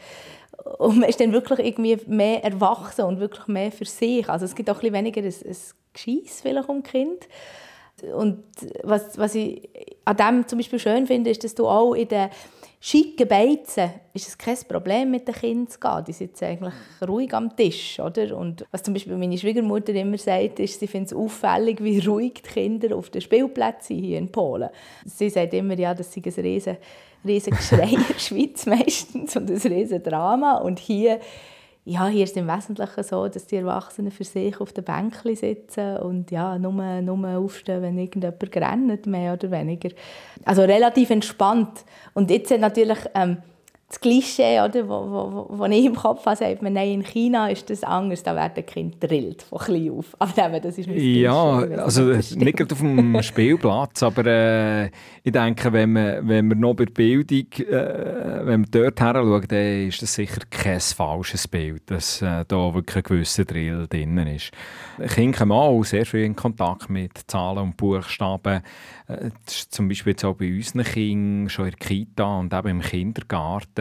und 0.78 0.98
man 0.98 1.08
ist 1.08 1.20
dann 1.20 1.32
wirklich 1.32 1.60
irgendwie 1.60 1.98
mehr 2.06 2.42
erwachsen 2.42 3.04
und 3.04 3.20
wirklich 3.20 3.46
mehr 3.46 3.70
für 3.70 3.84
sich. 3.84 4.28
Also 4.28 4.46
es 4.46 4.54
gibt 4.56 4.68
auch 4.68 4.82
ein 4.82 4.90
bisschen 4.90 4.94
weniger 4.94 5.22
ein, 5.22 5.26
ein 5.28 5.56
Gescheiss 5.92 6.40
vielleicht 6.40 6.68
um 6.68 6.82
Kind. 6.82 7.28
Und 8.02 8.44
was, 8.82 9.18
was 9.18 9.34
ich 9.34 9.68
an 10.04 10.16
dem 10.16 10.48
zum 10.48 10.58
Beispiel 10.58 10.78
schön 10.78 11.06
finde, 11.06 11.30
ist, 11.30 11.44
dass 11.44 11.54
du 11.54 11.66
auch 11.68 11.94
in 11.94 12.08
den 12.08 12.30
schicken 12.82 13.28
Beizen 13.28 13.90
ist 14.14 14.28
es 14.28 14.38
kein 14.38 14.56
Problem, 14.66 15.10
mit 15.10 15.28
den 15.28 15.34
Kindern 15.34 15.68
zu 15.68 15.78
gehen. 15.78 16.04
Die 16.06 16.12
sitzen 16.12 16.44
eigentlich 16.46 16.74
ruhig 17.06 17.32
am 17.34 17.54
Tisch. 17.54 18.00
Oder? 18.00 18.36
Und 18.36 18.66
was 18.70 18.82
zum 18.82 18.94
Beispiel 18.94 19.16
meine 19.18 19.36
Schwiegermutter 19.36 19.92
immer 19.94 20.16
sagt, 20.16 20.60
ist, 20.60 20.80
sie 20.80 20.86
findet 20.86 21.12
es 21.12 21.16
auffällig, 21.16 21.82
wie 21.84 21.98
ruhig 21.98 22.42
die 22.42 22.48
Kinder 22.48 22.96
auf 22.96 23.10
den 23.10 23.20
Spielplätzen 23.20 23.96
hier 23.96 24.18
in 24.18 24.32
Polen. 24.32 24.70
Sie 25.04 25.28
sagt 25.28 25.52
immer, 25.52 25.78
ja, 25.78 25.94
das 25.94 26.12
sei 26.12 26.22
ein 26.24 26.32
riesen, 26.42 26.78
riesen 27.24 27.52
Geschrei 27.52 27.90
in 27.90 28.04
der 28.08 28.18
Schweiz 28.18 28.64
meistens 28.66 29.36
und 29.36 29.50
ein 29.50 29.58
riesen 29.58 30.02
Drama. 30.02 30.56
Und 30.56 30.78
hier 30.78 31.20
ja, 31.84 32.06
hier 32.08 32.24
ist 32.24 32.32
es 32.32 32.36
im 32.36 32.46
Wesentlichen 32.46 33.02
so, 33.02 33.26
dass 33.26 33.46
die 33.46 33.56
Erwachsenen 33.56 34.10
für 34.10 34.24
sich 34.24 34.60
auf 34.60 34.72
den 34.72 34.84
Bänkchen 34.84 35.34
sitzen 35.34 35.96
und 35.96 36.30
ja, 36.30 36.58
nur, 36.58 36.72
nur 37.00 37.28
aufstehen, 37.38 37.82
wenn 37.82 37.98
irgendjemand 37.98 38.56
rennt, 38.56 39.06
mehr 39.06 39.32
oder 39.32 39.50
weniger. 39.50 39.88
Also 40.44 40.62
relativ 40.62 41.10
entspannt. 41.10 41.84
Und 42.12 42.30
jetzt 42.30 42.50
natürlich 42.50 42.98
ähm, 43.14 43.38
das 43.90 44.00
Klischee, 44.00 44.60
oder, 44.60 44.88
wo, 44.88 45.10
wo, 45.10 45.58
wo 45.58 45.64
ich 45.64 45.84
im 45.84 45.96
Kopf 45.96 46.24
habe, 46.24 46.36
sagt 46.36 46.62
man, 46.62 46.74
nein, 46.74 46.92
in 46.92 47.02
China 47.02 47.48
ist 47.48 47.68
das 47.70 47.82
anders, 47.82 48.22
da 48.22 48.36
werden 48.36 48.64
Kinder 48.64 48.96
drillt 49.08 49.42
von 49.42 49.58
klein 49.58 49.90
auf. 49.90 50.14
Aber 50.20 50.46
eben, 50.46 50.62
das 50.62 50.78
ist 50.78 50.86
mein 50.86 50.96
Ja, 50.96 51.58
also 51.58 52.04
nicht 52.04 52.56
gerade 52.56 52.72
auf 52.72 52.78
dem 52.78 53.20
Spielplatz, 53.22 54.04
aber 54.04 54.26
äh, 54.26 54.90
ich 55.24 55.32
denke, 55.32 55.72
wenn 55.72 55.92
man, 55.92 56.28
wenn 56.28 56.46
man 56.46 56.60
noch 56.60 56.74
bei 56.74 56.84
der 56.84 56.92
Bildung, 56.92 57.46
äh, 57.58 58.46
wenn 58.46 58.60
man 58.60 58.70
dort 58.70 59.00
her 59.00 59.14
schaut, 59.14 59.50
dann 59.50 59.88
ist 59.88 60.02
das 60.02 60.14
sicher 60.14 60.42
kein 60.48 60.78
falsches 60.78 61.48
Bild, 61.48 61.82
dass 61.90 62.22
äh, 62.22 62.44
da 62.46 62.72
wirklich 62.72 62.96
ein 62.96 63.02
gewisser 63.02 63.44
Drill 63.44 63.88
drin 63.88 64.18
ist. 64.18 64.52
Kinder 65.08 65.38
kommen 65.38 65.52
auch 65.52 65.82
sehr 65.82 66.06
viel 66.06 66.24
in 66.24 66.36
Kontakt 66.36 66.90
mit 66.90 67.18
Zahlen 67.26 67.58
und 67.58 67.76
Buchstaben. 67.76 68.62
Äh, 69.08 69.30
das 69.44 69.56
ist 69.56 69.74
zum 69.74 69.88
Beispiel 69.88 70.12
jetzt 70.12 70.24
auch 70.24 70.36
bei 70.36 70.48
unseren 70.48 70.84
Kindern 70.84 71.48
schon 71.48 71.64
in 71.66 71.70
der 71.72 71.88
Kita 71.88 72.38
und 72.38 72.54
eben 72.54 72.68
im 72.68 72.80
Kindergarten 72.80 73.79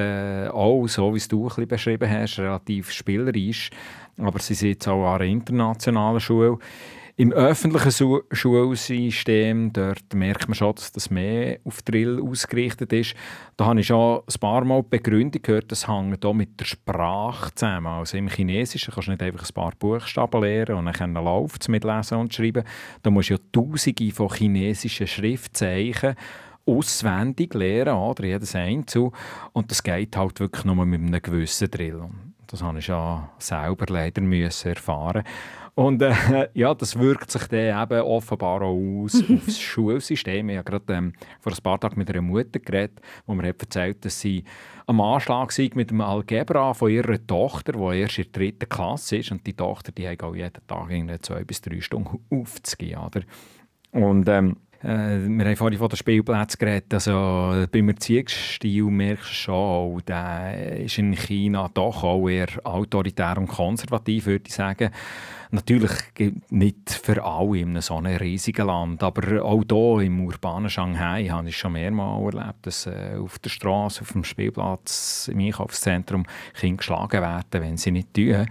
auch, 0.52 0.88
so 0.88 1.14
wie 1.14 1.18
es 1.18 1.28
du 1.28 1.48
bisschen 1.48 1.68
beschrieben 1.68 2.10
hast, 2.10 2.40
relativ 2.40 2.92
spielerisch. 2.92 3.70
Aber 4.18 4.40
sie 4.40 4.54
sind 4.54 4.70
jetzt 4.70 4.88
auch 4.88 5.06
an 5.06 5.22
einer 5.22 5.32
internationalen 5.32 6.20
Schule. 6.20 6.58
Im 7.20 7.34
öffentlichen 7.34 8.22
Schulsystem 8.32 9.74
dort 9.74 10.14
merkt 10.14 10.48
man 10.48 10.56
schon, 10.56 10.74
dass 10.74 10.94
das 10.94 11.10
mehr 11.10 11.60
auf 11.66 11.82
Drill 11.82 12.22
ausgerichtet 12.22 12.94
ist. 12.94 13.14
Da 13.58 13.66
habe 13.66 13.82
ich 13.82 13.88
schon 13.88 14.22
ein 14.22 14.40
paar 14.40 14.64
Mal 14.64 14.84
Begründung 14.84 15.42
gehört, 15.42 15.70
das 15.70 15.86
hängt 15.86 16.24
auch 16.24 16.34
mit 16.34 16.58
der 16.58 16.64
Sprache 16.64 17.54
zusammen. 17.54 17.88
Also 17.88 18.16
im 18.16 18.30
Chinesischen 18.30 18.94
kannst 18.94 19.10
du 19.10 19.12
nicht 19.12 19.22
einfach 19.22 19.46
ein 19.46 19.54
paar 19.54 19.74
Buchstaben 19.78 20.42
lernen 20.42 20.88
und 20.88 20.98
dann 20.98 21.14
läuft 21.16 21.64
es 21.64 21.68
mit 21.68 21.84
Lesen 21.84 22.20
und 22.20 22.34
Schreiben. 22.34 22.64
Da 23.04 23.10
musst 23.10 23.32
du 23.32 23.34
ja 23.34 23.40
tausende 23.52 24.12
von 24.14 24.34
chinesischen 24.34 25.06
Schriftzeichen 25.08 26.16
auswendig 26.78 27.54
lernen, 27.54 27.96
oder 27.96 28.26
jedes 28.26 28.56
Einzel. 28.56 29.12
Und 29.54 29.72
das 29.72 29.84
geht 29.84 30.16
halt 30.16 30.40
wirklich 30.40 30.66
nur 30.66 30.86
mit 30.86 31.02
einem 31.02 31.22
gewissen 31.22 31.70
Drill. 31.70 32.10
Das 32.48 32.64
habe 32.64 32.80
ich 32.80 32.86
schon 32.86 33.24
selber 33.38 33.86
leider 33.90 34.22
müssen 34.22 34.70
erfahren. 34.70 35.24
Und 35.76 36.02
äh, 36.02 36.14
ja, 36.56 36.74
das 36.74 37.00
wirkt 37.00 37.32
sich 37.32 37.44
dann 37.48 37.84
eben 37.84 38.02
offenbar 38.02 38.62
auch 38.64 38.76
aus 38.76 39.16
auf 39.30 39.46
das 39.46 39.60
Schulsystem. 39.60 40.50
Ich 40.50 40.58
habe 40.58 40.70
gerade 40.70 40.94
ähm, 40.94 41.14
vor 41.40 41.54
ein 41.54 41.64
paar 41.64 41.80
Tagen 41.80 41.98
mit 41.98 42.10
einer 42.10 42.22
Mutter 42.22 42.60
geredet, 42.60 43.00
wo 43.26 43.34
mir 43.34 43.48
erzählt 43.48 43.98
hat, 43.98 44.06
dass 44.06 44.20
sie 44.20 44.44
am 44.88 45.00
Anschlag 45.00 45.58
war 45.58 45.70
mit 45.76 45.92
dem 45.92 46.02
Algebra 46.02 46.74
von 46.74 46.92
ihrer 46.92 47.26
Tochter, 47.26 47.74
die 47.74 48.00
erst 48.00 48.18
in 48.18 48.26
der 48.26 48.32
dritten 48.34 48.68
Klasse 48.68 49.18
ist. 49.18 49.32
Und 49.32 49.48
die 49.48 49.54
Tochter, 49.54 49.94
die 49.94 50.10
hat 50.10 50.22
auch 50.22 50.36
jeden 50.36 50.62
Tag 50.68 51.26
zwei 51.26 51.44
bis 51.46 51.62
drei 51.62 51.80
Stunden 51.80 52.20
aufzugehen. 52.30 53.00
Oder? 53.00 53.22
Und 53.92 54.28
ähm, 54.28 54.58
äh, 54.82 55.20
wir 55.28 55.46
haben 55.46 55.56
vorhin 55.58 55.78
von 55.78 55.90
den 55.90 55.98
Spielplätzen 55.98 56.58
geredet. 56.58 56.94
Also, 56.94 57.66
beim 57.70 57.90
Erziehungsstil 57.90 58.84
merkst 58.84 59.30
du 59.30 59.34
schon, 59.34 60.02
der 60.08 60.78
ist 60.78 60.98
in 60.98 61.14
China 61.14 61.70
doch 61.74 62.04
auch 62.04 62.30
eher 62.30 62.48
autoritär 62.64 63.38
und 63.38 63.48
konservativ, 63.48 64.28
würde 64.28 64.46
ich 64.48 64.54
sagen. 64.54 64.92
Natürlich 65.52 65.92
nicht 66.50 66.92
für 66.92 67.24
alle 67.24 67.58
in 67.58 67.82
so 67.82 67.96
einem 67.96 68.16
riesigen 68.18 68.68
Land, 68.68 69.04
aber 69.04 69.44
auch 69.44 69.64
hier 69.68 70.06
im 70.06 70.22
urbanen 70.26 70.70
Shanghai 70.70 71.28
habe 71.28 71.50
ich 71.50 71.58
schon 71.58 71.74
mehrmals 71.74 72.36
erlebt, 72.36 72.68
dass 72.68 72.86
äh, 72.86 73.18
auf 73.20 73.40
der 73.40 73.50
Straße, 73.50 74.02
auf 74.02 74.12
dem 74.14 74.24
Spielplatz, 74.24 75.28
im 75.34 75.40
Einkaufszentrum 75.40 76.26
Kinder 76.54 76.78
geschlagen 76.78 77.22
werden, 77.22 77.64
wenn 77.64 77.78
sie 77.78 77.92
nicht 77.92 78.14
tun. 78.14 78.46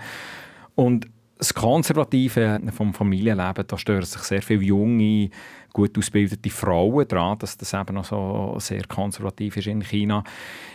Und 0.74 1.08
das 1.38 1.54
Konservative 1.54 2.60
vom 2.72 2.92
Familienleben, 2.92 3.64
da 3.66 3.78
stören 3.78 4.04
sich 4.04 4.22
sehr 4.22 4.42
viele 4.42 4.62
junge 4.62 5.30
gut 5.72 5.96
ausgebildete 5.98 6.50
Frauen 6.50 7.06
daran, 7.06 7.38
dass 7.38 7.56
das 7.56 7.74
eben 7.74 7.94
noch 7.94 8.04
so 8.04 8.56
sehr 8.58 8.84
konservativ 8.86 9.56
ist 9.56 9.66
in 9.66 9.82
China. 9.82 10.24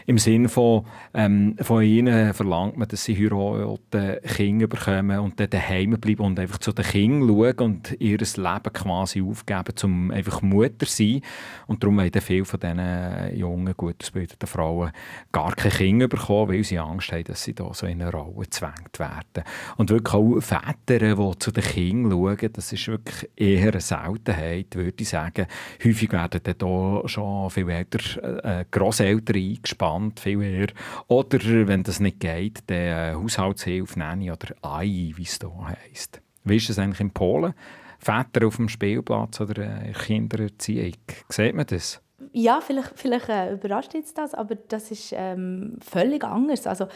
Im 0.05 0.17
Sinne 0.17 0.49
von, 0.49 0.85
ähm, 1.13 1.55
von 1.61 1.83
ihnen 1.83 2.33
verlangt 2.33 2.77
man, 2.77 2.87
dass 2.87 3.05
sie 3.05 3.15
heiraten, 3.15 4.17
Kinder 4.23 4.67
bekommen 4.67 5.19
und 5.19 5.39
dann 5.39 5.49
daheim 5.49 5.91
bleiben 5.91 6.23
und 6.23 6.39
einfach 6.39 6.57
zu 6.57 6.73
den 6.73 6.85
Kindern 6.85 7.29
schauen 7.29 7.59
und 7.59 7.95
ihr 7.99 8.17
Leben 8.17 8.73
quasi 8.73 9.21
aufgeben, 9.21 9.73
um 9.83 10.11
einfach 10.11 10.41
Mutter 10.41 10.85
zu 10.85 10.95
sein. 10.95 11.21
Und 11.67 11.83
darum 11.83 11.97
wollen 11.97 12.11
viele 12.21 12.45
von 12.45 12.59
diesen 12.59 13.37
jungen, 13.37 13.73
gut 13.75 13.95
ausgebildeten 14.01 14.47
Frauen 14.47 14.91
gar 15.31 15.55
keine 15.55 15.73
Kinder 15.73 16.07
bekommen, 16.07 16.51
weil 16.51 16.63
sie 16.63 16.79
Angst 16.79 17.11
haben, 17.11 17.23
dass 17.23 17.43
sie 17.43 17.53
da 17.53 17.73
so 17.73 17.85
in 17.85 18.01
eine 18.01 18.11
Rolle 18.11 18.41
gezwängt 18.41 18.99
werden. 18.99 19.43
Und 19.77 19.89
wirklich 19.89 20.13
auch 20.13 20.39
Väter, 20.39 21.15
die 21.15 21.39
zu 21.39 21.51
den 21.51 21.63
Kindern 21.63 22.11
schauen, 22.11 22.53
das 22.53 22.73
ist 22.73 22.87
wirklich 22.87 23.29
eher 23.35 23.71
eine 23.71 23.81
Seltenheit, 23.81 24.75
würde 24.83 25.03
sagen. 25.03 25.47
Häufig 25.83 26.11
werden 26.11 26.41
dann 26.43 27.07
schon 27.07 27.49
viel 27.49 27.69
älter, 27.69 28.43
äh, 28.43 28.65
Grosseltern 28.69 29.35
eingespannt, 29.35 30.19
viel 30.19 30.41
eher. 30.41 30.67
Oder, 31.07 31.39
wenn 31.67 31.83
das 31.83 31.99
nicht 31.99 32.19
geht, 32.19 32.63
dann 32.67 32.77
äh, 32.77 33.13
Haushaltshilfe, 33.15 33.99
Nanny 33.99 34.31
oder 34.31 34.55
AI, 34.61 35.11
wie 35.15 35.23
es 35.23 35.39
hier 35.39 35.67
heisst. 35.67 36.21
Wie 36.43 36.57
ist 36.57 36.69
das 36.69 36.79
eigentlich 36.79 36.99
in 36.99 37.11
Polen? 37.11 37.53
Väter 37.99 38.45
auf 38.47 38.57
dem 38.57 38.67
Spielplatz 38.67 39.39
oder 39.39 39.63
äh, 39.63 39.93
Kindererziehung, 39.93 40.93
sieht 41.29 41.55
man 41.55 41.65
das? 41.65 42.01
Ja, 42.31 42.61
vielleicht, 42.61 42.93
vielleicht 42.95 43.29
äh, 43.29 43.53
überrascht 43.53 43.93
jetzt 43.93 44.17
das, 44.17 44.33
aber 44.33 44.55
das 44.55 44.91
ist 44.91 45.13
ähm, 45.15 45.77
völlig 45.81 46.23
anders. 46.23 46.67
Also, 46.67 46.87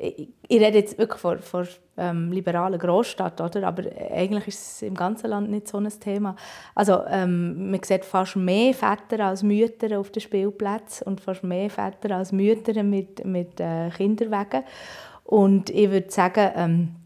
ich, 0.00 0.28
ich 0.48 0.60
rede 0.60 0.78
jetzt 0.78 0.98
wirklich 0.98 1.20
von, 1.20 1.38
von 1.40 1.68
ähm, 1.96 2.32
liberalen 2.32 2.78
Großstadt, 2.78 3.40
oder? 3.40 3.66
aber 3.66 3.84
eigentlich 4.10 4.48
ist 4.48 4.76
es 4.76 4.82
im 4.82 4.94
ganzen 4.94 5.28
Land 5.28 5.50
nicht 5.50 5.68
so 5.68 5.78
ein 5.78 5.88
Thema. 5.88 6.36
Also 6.74 7.02
ähm, 7.08 7.70
man 7.70 7.82
sieht 7.82 8.04
fast 8.04 8.36
mehr 8.36 8.72
Väter 8.72 9.26
als 9.26 9.42
Mütter 9.42 9.98
auf 9.98 10.10
den 10.10 10.22
Spielplätzen 10.22 11.06
und 11.06 11.20
fast 11.20 11.44
mehr 11.44 11.68
Väter 11.68 12.16
als 12.16 12.32
Mütter 12.32 12.82
mit, 12.82 13.24
mit 13.24 13.60
äh, 13.60 13.90
Kinderwagen. 13.90 14.64
Und 15.24 15.70
ich 15.70 15.90
würde 15.90 16.10
sagen, 16.10 16.50
ähm, 16.56 16.96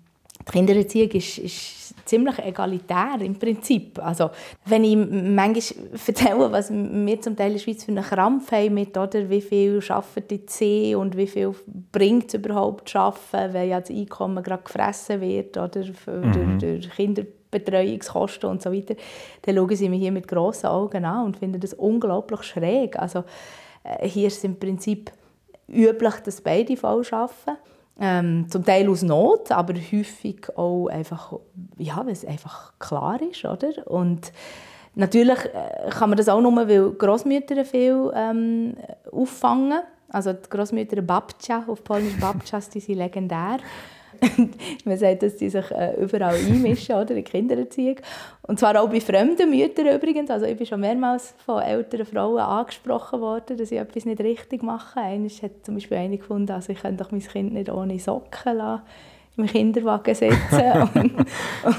die 0.46 0.52
Kindererziehung 0.52 1.10
ist, 1.10 1.38
ist 1.38 1.84
ziemlich 2.04 2.38
egalitär 2.38 3.16
im 3.20 3.38
Prinzip. 3.38 3.98
Also, 3.98 4.30
wenn 4.66 4.84
ich 4.84 4.96
manchmal 4.96 5.88
erzähle, 6.06 6.52
was 6.52 6.70
wir 6.70 7.20
zum 7.20 7.36
Teil 7.36 7.48
in 7.48 7.52
der 7.54 7.60
Schweiz 7.60 7.84
für 7.84 7.92
einen 7.92 8.04
Krampf 8.04 8.52
haben 8.52 8.74
mit, 8.74 8.96
oder, 8.96 9.28
wie 9.30 9.40
viel 9.40 9.80
arbeitet 9.88 10.30
die 10.30 10.46
C 10.46 10.94
und 10.94 11.16
wie 11.16 11.26
viel 11.26 11.54
bringt 11.92 12.28
es 12.28 12.34
überhaupt 12.34 12.88
zu 12.88 12.98
arbeiten, 12.98 13.54
wenn 13.54 13.68
ja 13.68 13.80
das 13.80 13.90
Einkommen 13.90 14.42
gerade 14.42 14.62
gefressen 14.62 15.20
wird 15.20 15.56
oder 15.56 15.80
mhm. 16.06 16.58
durch, 16.58 16.80
durch 16.82 16.90
Kinderbetreuungskosten 16.90 18.50
und 18.50 18.62
so 18.62 18.72
weiter, 18.72 18.94
dann 19.42 19.56
schauen 19.56 19.76
sie 19.76 19.88
mich 19.88 20.00
hier 20.00 20.12
mit 20.12 20.28
grossen 20.28 20.66
Augen 20.66 21.04
an 21.04 21.26
und 21.26 21.36
finden 21.36 21.60
das 21.60 21.74
unglaublich 21.74 22.42
schräg. 22.42 22.98
Also, 22.98 23.24
äh, 23.82 24.08
hier 24.08 24.26
ist 24.26 24.38
es 24.38 24.44
im 24.44 24.58
Prinzip 24.58 25.10
üblich, 25.68 26.14
dass 26.24 26.40
beide 26.40 26.76
voll 26.76 27.02
arbeiten. 27.10 27.58
Ähm, 28.00 28.46
zum 28.48 28.64
Teil 28.64 28.88
aus 28.88 29.02
Not, 29.02 29.52
aber 29.52 29.74
häufig 29.74 30.48
auch 30.56 30.88
einfach, 30.88 31.34
ja, 31.78 32.04
weil 32.04 32.12
es 32.12 32.24
einfach 32.24 32.72
klar 32.80 33.20
ist, 33.22 33.44
oder? 33.44 33.86
Und 33.86 34.32
natürlich 34.96 35.38
äh, 35.44 35.90
kann 35.90 36.10
man 36.10 36.16
das 36.16 36.28
auch 36.28 36.40
nur, 36.40 36.56
weil 36.68 36.90
Großmütter 36.90 37.64
viel 37.64 38.10
ähm, 38.14 38.74
auffangen. 39.12 39.80
Also 40.08 40.32
die 40.32 40.48
Großmütter 40.48 41.02
Babcia, 41.02 41.64
auf 41.68 41.84
Polnisch 41.84 42.18
Babcias, 42.18 42.68
die 42.68 42.80
sind 42.80 42.98
legendär. 42.98 43.58
Man 44.84 44.96
sagt, 44.96 45.22
dass 45.22 45.38
sie 45.38 45.50
sich 45.50 45.70
äh, 45.70 45.94
überall 46.00 46.34
einmischen, 46.34 46.94
oder, 47.00 47.14
in 47.14 47.24
Kindererziehung. 47.24 47.96
Und 48.42 48.58
zwar 48.58 48.80
auch 48.80 48.88
bei 48.88 49.00
fremden 49.00 49.50
Müttern 49.50 49.86
übrigens. 49.86 50.30
Also 50.30 50.46
ich 50.46 50.56
bin 50.56 50.66
schon 50.66 50.80
mehrmals 50.80 51.34
von 51.44 51.62
älteren 51.62 52.06
Frauen 52.06 52.38
angesprochen 52.38 53.20
worden, 53.20 53.56
dass 53.56 53.70
ich 53.70 53.78
etwas 53.78 54.04
nicht 54.04 54.20
richtig 54.20 54.62
mache. 54.62 55.00
Einer 55.00 55.28
hat 55.28 55.64
zum 55.64 55.74
Beispiel 55.74 55.96
eine 55.96 56.18
gefunden, 56.18 56.52
also 56.52 56.72
ich 56.72 56.80
kann 56.80 56.96
doch 56.96 57.10
mein 57.10 57.20
Kind 57.20 57.54
nicht 57.54 57.70
ohne 57.70 57.98
Socken 57.98 58.56
lassen 58.56 58.82
im 59.36 59.46
Kinderwagen 59.46 60.14
setzen 60.14 60.88
und, 60.94 61.14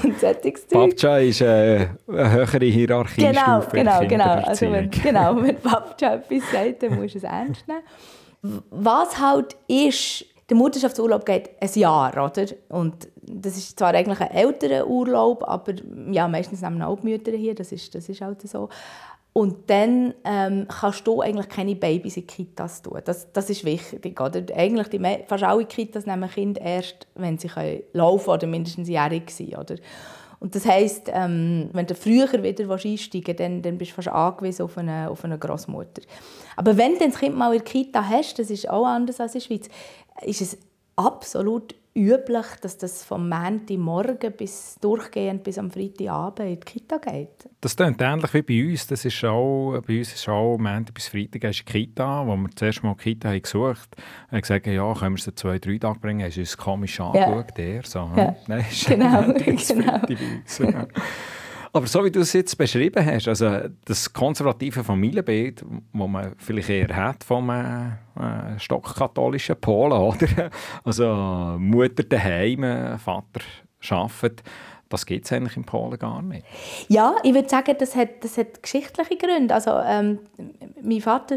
und 0.04 0.20
solches 0.20 0.66
Babcha 0.66 1.18
ist 1.18 1.40
äh, 1.40 1.88
eine 2.06 2.30
höhere 2.30 2.66
Hierarchie. 2.66 3.22
Genau, 3.22 3.62
genau, 3.72 4.06
genau. 4.06 4.42
Also 4.44 4.70
wenn, 4.70 4.90
genau, 5.02 5.42
wenn 5.42 5.56
Babcha 5.56 6.16
etwas 6.16 6.50
sagt, 6.52 6.82
dann 6.82 6.96
musst 6.96 7.14
du 7.14 7.18
es 7.18 7.24
ernst 7.24 7.66
nehmen. 7.66 8.62
Was 8.70 9.18
halt 9.18 9.56
ist, 9.68 10.26
der 10.48 10.56
Mutterschaftsurlaub 10.56 11.26
geht 11.26 11.50
ein 11.60 11.70
Jahr, 11.74 12.12
oder? 12.12 12.46
Und 12.68 13.08
das 13.22 13.56
ist 13.56 13.78
zwar 13.78 13.94
eigentlich 13.94 14.20
ein 14.20 14.30
älterer 14.30 14.86
Urlaub, 14.86 15.42
aber 15.46 15.74
ja, 16.10 16.28
meistens 16.28 16.62
nehmen 16.62 16.82
auch 16.82 17.00
die 17.00 17.08
Mütter 17.08 17.32
hier, 17.32 17.54
das 17.54 17.72
ist, 17.72 17.94
das 17.94 18.08
ist 18.08 18.20
halt 18.20 18.40
so. 18.42 18.68
Und 19.32 19.68
dann 19.68 20.14
ähm, 20.24 20.66
kannst 20.66 21.06
du 21.06 21.20
eigentlich 21.20 21.48
keine 21.50 21.74
Babys 21.74 22.16
in 22.16 22.26
Kitas 22.26 22.80
tun. 22.80 22.98
Das, 23.04 23.30
das 23.32 23.50
ist 23.50 23.66
wichtig. 23.66 24.18
Oder? 24.18 24.42
Eigentlich 24.56 24.88
die, 24.88 24.98
fast 25.26 25.44
alle 25.44 25.66
Kitas 25.66 26.06
nehmen 26.06 26.30
Kinder 26.30 26.62
erst, 26.62 27.06
wenn 27.16 27.36
sie 27.36 27.48
können 27.48 27.82
laufen 27.92 28.30
oder 28.30 28.46
mindestens 28.46 28.88
jährig 28.88 29.30
sind. 29.30 29.58
Oder? 29.58 29.74
Und 30.40 30.54
das 30.54 30.64
heisst, 30.64 31.10
ähm, 31.12 31.68
wenn 31.72 31.86
du 31.86 31.94
früher 31.94 32.30
wieder 32.42 32.70
einsteigen 32.70 33.26
willst, 33.26 33.40
dann, 33.40 33.60
dann 33.60 33.76
bist 33.76 33.90
du 33.90 33.96
fast 33.96 34.08
angewiesen 34.08 34.62
auf 34.62 34.78
eine, 34.78 35.10
auf 35.10 35.22
eine 35.22 35.38
Großmutter. 35.38 36.00
Aber 36.56 36.76
wenn 36.78 36.94
du 36.94 37.06
das 37.06 37.18
Kind 37.18 37.36
mal 37.36 37.52
in 37.52 37.58
der 37.58 37.64
Kita 37.64 38.08
hast, 38.08 38.38
das 38.38 38.48
ist 38.48 38.70
auch 38.70 38.86
anders 38.86 39.20
als 39.20 39.34
in 39.34 39.40
der 39.40 39.46
Schweiz, 39.46 39.68
ist 40.22 40.40
es 40.40 40.58
absolut 40.96 41.74
üblich, 41.96 42.46
dass 42.60 42.76
das 42.76 43.02
vom 43.02 43.28
Montagmorgen 43.28 44.32
bis 44.36 44.76
durchgehend 44.80 45.42
bis 45.42 45.58
am 45.58 45.70
Freitagabend 45.70 46.40
in 46.40 46.60
die 46.60 46.60
Kita 46.60 46.98
geht. 46.98 47.48
Das 47.62 47.74
klingt 47.74 48.00
ähnlich 48.02 48.34
wie 48.34 48.42
bei 48.42 48.70
uns. 48.70 48.86
Das 48.86 49.04
ist 49.04 49.24
auch, 49.24 49.80
bei 49.86 49.98
uns 49.98 50.12
ist 50.12 50.28
auch 50.28 50.58
Montag 50.58 50.92
bis 50.92 51.08
Freitag 51.08 51.44
ist 51.44 51.60
die 51.60 51.72
Kita, 51.72 52.26
wo 52.26 52.36
wir 52.36 52.50
zuerst 52.54 52.82
mal 52.82 52.94
die 52.98 53.14
Kita 53.14 53.30
haben 53.30 53.40
gesucht 53.42 53.96
haben. 53.96 54.32
haben 54.32 54.40
gesagt, 54.42 54.66
ja, 54.66 54.94
können 54.94 55.16
wir 55.16 55.26
es 55.26 55.34
zwei, 55.34 55.58
drei 55.58 55.78
Tage 55.78 55.98
bringen? 55.98 56.22
Haben 56.22 56.32
sie 56.32 56.40
uns 56.40 56.56
komisch 56.56 57.00
angeschaut. 57.00 57.46
Ja. 57.48 57.54
Der, 57.56 57.82
so, 57.84 58.10
ja. 58.14 58.36
Nein, 58.46 58.66
genau, 58.86 59.32
genau. 59.32 60.86
Aber 61.76 61.86
so 61.86 62.02
wie 62.02 62.10
du 62.10 62.20
es 62.20 62.32
jetzt 62.32 62.56
beschrieben 62.56 63.04
hast, 63.04 63.28
also 63.28 63.68
das 63.84 64.10
konservative 64.10 64.82
Familienbild, 64.82 65.60
das 65.60 66.08
man 66.08 66.32
vielleicht 66.38 66.70
eher 66.70 66.96
hat 66.96 67.22
vom 67.22 67.50
äh, 67.50 67.88
äh 68.18 68.58
stockkatholischen 68.58 69.56
Polen, 69.60 69.92
oder? 69.92 70.50
Also 70.84 71.56
Mutter 71.58 72.02
daheim, 72.02 72.62
Vater 72.98 73.42
arbeitet, 73.90 74.42
das 74.88 75.04
gibt 75.04 75.26
es 75.26 75.32
eigentlich 75.32 75.58
in 75.58 75.64
Polen 75.64 75.98
gar 75.98 76.22
nicht. 76.22 76.46
Ja, 76.88 77.16
ich 77.22 77.34
würde 77.34 77.48
sagen, 77.50 77.76
das 77.78 77.94
hat, 77.94 78.24
das 78.24 78.38
hat 78.38 78.62
geschichtliche 78.62 79.18
Gründe. 79.18 79.52
Also 79.54 79.72
ähm, 79.72 80.20
mein 80.80 81.02
Vater 81.02 81.36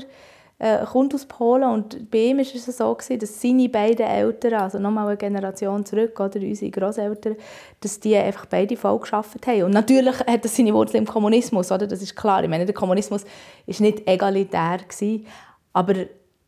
äh, 0.60 0.86
kommt 0.86 1.16
aus 1.16 1.26
Polen 1.26 1.64
und 1.70 2.12
bei 2.12 2.18
ihm 2.18 2.38
war 2.38 2.44
es 2.44 2.66
so, 2.66 2.94
gewesen, 2.94 3.20
dass 3.20 3.42
seine 3.42 3.70
beiden 3.70 4.06
Eltern, 4.06 4.56
also 4.56 4.78
nochmal 4.78 5.08
eine 5.08 5.18
Generation 5.18 5.86
zurück, 5.86 6.20
oder 6.20 6.40
unsere 6.40 6.70
Großeltern, 6.70 7.38
dass 7.80 8.00
die 8.00 8.16
einfach 8.16 8.46
beide 8.46 8.76
voll 8.76 9.00
geschafft 9.00 9.48
haben. 9.48 9.64
Und 9.64 9.72
natürlich 9.72 10.20
hat 10.20 10.44
das 10.44 10.56
seine 10.56 10.74
Wurzeln 10.74 11.06
im 11.06 11.08
Kommunismus, 11.08 11.72
oder? 11.72 11.88
das 11.88 12.02
ist 12.02 12.16
klar. 12.16 12.44
Ich 12.44 12.50
meine, 12.50 12.66
der 12.66 12.76
Kommunismus 12.76 13.24
war 13.24 13.76
nicht 13.80 14.08
egalitär, 14.08 14.80
gewesen, 14.80 15.26
aber 15.72 15.94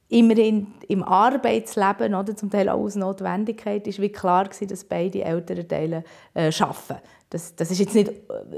immerhin 0.10 0.68
im 0.90 1.04
Arbeitsleben, 1.04 2.14
oder, 2.14 2.36
zum 2.36 2.50
Teil 2.52 2.68
auch 2.68 2.82
aus 2.82 2.96
Notwendigkeit, 2.96 3.88
ist 3.88 4.02
wie 4.02 4.12
klar 4.12 4.44
gewesen, 4.44 4.68
dass 4.68 4.84
beide 4.84 5.24
Elternteile 5.24 6.04
äh, 6.34 6.52
arbeiten. 6.60 7.02
Das, 7.32 7.56
das, 7.56 7.72
ist 7.72 7.80
jetzt 7.80 7.96
nicht, 7.96 8.12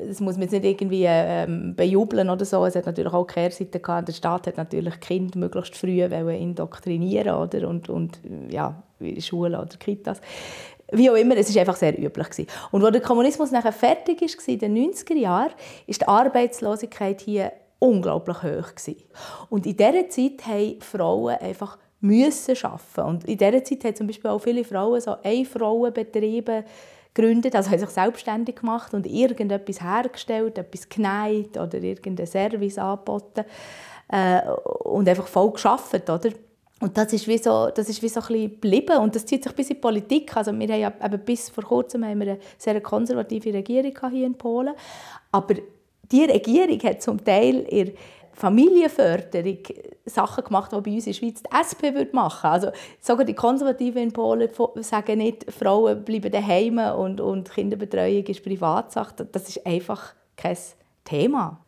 das 0.09 0.19
muss 0.19 0.33
man 0.33 0.41
jetzt 0.43 0.51
nicht 0.51 0.65
irgendwie 0.65 1.05
ähm, 1.05 1.75
bejubeln 1.75 2.27
oder 2.27 2.43
so. 2.43 2.65
Es 2.65 2.75
hat 2.75 2.87
natürlich 2.87 3.13
auch 3.13 3.25
Kehrseite 3.25 3.79
gehabt. 3.79 4.07
Der 4.07 4.13
Staat 4.13 4.47
hat 4.47 4.57
natürlich 4.57 4.99
Kinder 4.99 5.37
möglichst 5.37 5.77
früh 5.77 6.01
indoktrinieren 6.01 7.35
oder? 7.35 7.69
Und, 7.69 7.87
und 7.89 8.19
ja, 8.49 8.81
Schulen 9.19 9.53
oder 9.53 9.77
Kitas. 9.77 10.21
Wie 10.91 11.07
auch 11.07 11.15
immer, 11.15 11.37
es 11.37 11.53
war 11.53 11.61
einfach 11.61 11.75
sehr 11.75 11.97
üblich. 11.99 12.29
Gewesen. 12.31 12.47
Und 12.71 12.83
als 12.83 12.93
der 12.93 13.01
Kommunismus 13.01 13.51
nachher 13.51 13.73
fertig 13.73 14.21
war, 14.21 14.47
in 14.47 14.59
den 14.59 14.91
90er 14.91 15.17
Jahren, 15.17 15.51
ist 15.85 16.01
die 16.01 16.07
Arbeitslosigkeit 16.07 17.21
hier 17.21 17.51
unglaublich 17.77 18.37
hoch. 18.37 18.73
Gewesen. 18.73 18.95
Und 19.51 19.67
in 19.67 19.77
dieser 19.77 20.09
Zeit 20.09 20.47
haben 20.47 20.81
Frauen 20.81 21.35
einfach 21.35 21.77
arbeiten. 22.01 23.07
Und 23.07 23.25
in 23.25 23.37
dieser 23.37 23.63
Zeit 23.63 23.83
haben 23.83 23.95
zum 23.95 24.07
Beispiel 24.07 24.31
auch 24.31 24.39
viele 24.39 24.63
Frauen 24.63 24.99
so 24.99 25.15
Ein-Frauen-Betriebe 25.23 26.65
gegründet, 27.13 27.55
also 27.55 27.69
haben 27.69 27.79
sich 27.79 27.89
selbstständig 27.89 28.55
gemacht 28.57 28.93
und 28.93 29.05
irgendetwas 29.05 29.81
hergestellt, 29.81 30.57
etwas 30.57 30.89
genäht 30.89 31.57
oder 31.57 31.81
irgendeinen 31.81 32.27
Service 32.27 32.77
angeboten 32.77 33.45
äh, 34.09 34.41
und 34.83 35.07
einfach 35.07 35.27
voll 35.27 35.51
geschafft, 35.51 36.09
oder? 36.09 36.29
Und 36.79 36.97
das 36.97 37.13
ist 37.13 37.27
wie 37.27 37.37
so, 37.37 37.69
das 37.73 37.87
ist 37.87 38.01
wie 38.01 38.09
so 38.09 38.19
ein 38.19 38.27
bisschen 38.27 38.51
geblieben 38.51 38.97
und 38.97 39.15
das 39.15 39.25
zieht 39.25 39.43
sich 39.43 39.53
bis 39.53 39.69
in 39.69 39.75
die 39.75 39.81
Politik. 39.81 40.35
Also 40.35 40.51
wir 40.51 40.67
haben 40.67 40.81
ja 40.81 40.91
eben 41.05 41.19
bis 41.19 41.49
vor 41.49 41.63
kurzem 41.63 42.03
haben 42.03 42.19
wir 42.19 42.33
eine 42.33 42.39
sehr 42.57 42.81
konservative 42.81 43.53
Regierung 43.53 43.93
hier 44.11 44.25
in 44.25 44.35
Polen, 44.35 44.73
aber 45.31 45.55
die 46.11 46.25
Regierung 46.25 46.79
hat 46.83 47.01
zum 47.01 47.23
Teil 47.23 47.65
ihr 47.69 47.93
Familienförderung 48.33 49.59
Sachen 50.05 50.43
gemacht, 50.43 50.71
die 50.71 50.81
bei 50.81 50.91
uns 50.91 51.07
in 51.07 51.13
der 51.13 51.19
Schweiz 51.19 51.43
die 51.43 51.51
SP 51.55 51.93
würde 51.93 52.13
machen 52.13 52.49
Also 52.49 52.71
sogar 52.99 53.25
die 53.25 53.35
Konservativen 53.35 54.03
in 54.03 54.11
Polen 54.11 54.49
sagen 54.81 55.19
nicht, 55.19 55.51
Frauen 55.51 56.03
bleiben 56.03 56.31
daheim 56.31 56.77
und, 56.77 57.21
und 57.21 57.51
Kinderbetreuung 57.51 58.25
ist 58.25 58.43
Privatsache. 58.43 59.25
Das 59.31 59.47
ist 59.47 59.65
einfach 59.65 60.13
kein 60.35 60.57
Thema. 61.03 61.59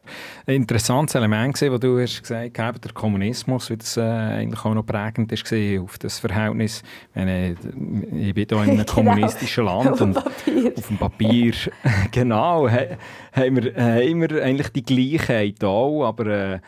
Ein 0.45 0.55
interessantes 0.55 1.15
Element, 1.15 1.61
das 1.61 1.79
du 1.79 1.99
hast 1.99 2.21
gesagt 2.21 2.59
hast, 2.59 2.83
der 2.83 2.93
Kommunismus, 2.93 3.69
wie 3.69 3.77
das 3.77 3.97
äh, 3.97 4.01
eigentlich 4.01 4.63
auch 4.63 4.73
noch 4.73 4.85
prägend 4.85 5.31
war 5.31 5.83
auf 5.83 5.97
das 5.97 6.19
Verhältnis. 6.19 6.83
Meine, 7.13 7.51
ich 7.51 8.33
bin 8.33 8.45
hier 8.47 8.51
in 8.51 8.53
einem 8.53 8.77
genau. 8.77 8.93
kommunistischen 8.93 9.65
Land 9.65 9.91
auf 9.91 10.01
und 10.01 10.17
auf 10.17 10.87
dem 10.87 10.97
Papier, 10.97 11.53
genau, 12.11 12.69
haben 12.69 13.63
wir, 13.63 13.75
haben 13.75 14.21
wir 14.21 14.43
eigentlich 14.43 14.69
die 14.69 14.83
Gleichheit 14.83 15.63
auch, 15.63 16.05
aber 16.05 16.25
äh, 16.27 16.59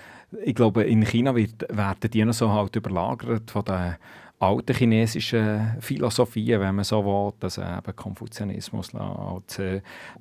ich 0.44 0.56
glaube, 0.56 0.84
in 0.84 1.06
China 1.06 1.36
wird, 1.36 1.66
werden 1.70 2.12
die 2.12 2.26
noch 2.26 2.34
so 2.34 2.52
halt 2.52 2.76
überlagert 2.76 3.50
von 3.50 3.64
den 3.64 3.96
alten 4.40 4.76
chinesischen 4.76 5.78
Philosophien, 5.80 6.62
wenn 6.62 6.76
man 6.76 6.86
so 6.86 7.04
will, 7.04 7.34
also 7.42 7.62
eben 7.62 7.96
Konfuzianismus, 7.96 8.92